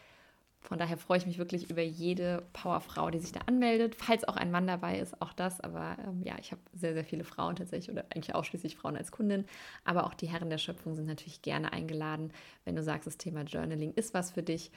von 0.61 0.77
daher 0.77 0.97
freue 0.97 1.17
ich 1.17 1.25
mich 1.25 1.37
wirklich 1.37 1.69
über 1.69 1.81
jede 1.81 2.45
Powerfrau, 2.51 3.09
die 3.09 3.19
sich 3.19 3.31
da 3.31 3.41
anmeldet. 3.45 3.95
Falls 3.95 4.27
auch 4.27 4.35
ein 4.35 4.51
Mann 4.51 4.67
dabei 4.67 4.99
ist, 4.99 5.21
auch 5.21 5.31
das. 5.33 5.61
Aber 5.61 5.97
ähm, 6.05 6.21
ja, 6.23 6.35
ich 6.39 6.51
habe 6.51 6.61
sehr, 6.73 6.93
sehr 6.93 7.05
viele 7.05 7.23
Frauen 7.23 7.55
tatsächlich 7.55 7.89
oder 7.89 8.03
eigentlich 8.13 8.35
ausschließlich 8.35 8.75
Frauen 8.75 8.97
als 8.97 9.11
Kundin. 9.11 9.45
Aber 9.85 10.05
auch 10.05 10.13
die 10.13 10.27
Herren 10.27 10.49
der 10.49 10.57
Schöpfung 10.57 10.95
sind 10.95 11.05
natürlich 11.05 11.41
gerne 11.41 11.71
eingeladen, 11.71 12.33
wenn 12.65 12.75
du 12.75 12.83
sagst, 12.83 13.07
das 13.07 13.17
Thema 13.17 13.43
Journaling 13.43 13.93
ist 13.93 14.13
was 14.13 14.31
für 14.31 14.43
dich. 14.43 14.71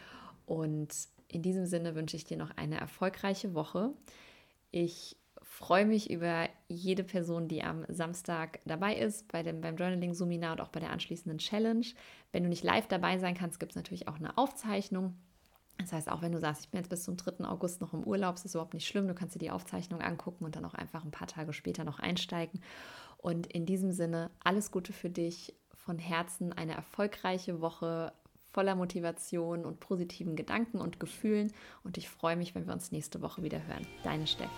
Und 0.46 0.92
in 1.28 1.42
diesem 1.42 1.66
Sinne 1.66 1.94
wünsche 1.94 2.16
ich 2.16 2.24
dir 2.24 2.37
noch 2.37 2.56
eine 2.56 2.78
erfolgreiche 2.78 3.54
Woche. 3.54 3.90
Ich 4.70 5.16
freue 5.53 5.85
mich 5.85 6.11
über 6.11 6.49
jede 6.69 7.05
Person, 7.05 7.47
die 7.47 7.62
am 7.62 7.85
Samstag 7.88 8.61
dabei 8.65 8.97
ist, 8.97 9.29
bei 9.29 9.43
dem, 9.43 9.61
beim 9.61 9.77
Journaling-Seminar 9.77 10.53
und 10.53 10.61
auch 10.62 10.71
bei 10.71 10.81
der 10.81 10.91
anschließenden 10.91 11.38
Challenge. 11.38 11.85
Wenn 12.33 12.43
du 12.43 12.49
nicht 12.49 12.65
live 12.65 12.88
dabei 12.88 13.19
sein 13.19 13.35
kannst, 13.35 13.61
gibt 13.61 13.73
es 13.73 13.77
natürlich 13.77 14.09
auch 14.09 14.17
eine 14.17 14.38
Aufzeichnung. 14.38 15.15
Das 15.77 15.93
heißt, 15.93 16.11
auch 16.11 16.23
wenn 16.23 16.33
du 16.33 16.41
sagst, 16.41 16.65
ich 16.65 16.71
bin 16.71 16.79
jetzt 16.81 16.88
bis 16.88 17.05
zum 17.05 17.19
3. 17.19 17.45
August 17.45 17.83
noch 17.83 17.93
im 17.93 18.03
Urlaub, 18.03 18.37
ist 18.37 18.47
überhaupt 18.47 18.73
nicht 18.73 18.87
schlimm. 18.88 19.07
Du 19.07 19.15
kannst 19.15 19.35
dir 19.35 19.41
die 19.41 19.51
Aufzeichnung 19.51 20.01
angucken 20.01 20.47
und 20.47 20.57
dann 20.57 20.65
auch 20.65 20.75
einfach 20.75 21.05
ein 21.05 21.11
paar 21.11 21.29
Tage 21.29 21.53
später 21.53 21.85
noch 21.85 21.99
einsteigen. 21.99 22.62
Und 23.19 23.47
in 23.47 23.67
diesem 23.67 23.93
Sinne, 23.93 24.31
alles 24.43 24.71
Gute 24.71 24.95
für 24.95 25.11
dich. 25.11 25.55
Von 25.75 25.99
Herzen 25.99 26.53
eine 26.55 26.75
erfolgreiche 26.75 27.61
Woche 27.61 28.12
voller 28.53 28.75
Motivation 28.75 29.67
und 29.67 29.81
positiven 29.81 30.35
Gedanken 30.35 30.81
und 30.81 30.99
Gefühlen. 30.99 31.53
Und 31.85 31.99
ich 31.99 32.09
freue 32.09 32.37
mich, 32.37 32.55
wenn 32.55 32.67
wir 32.67 32.73
uns 32.73 32.91
nächste 32.91 33.21
Woche 33.21 33.43
wieder 33.43 33.67
hören. 33.67 33.87
Deine 34.03 34.27
Steff. 34.27 34.51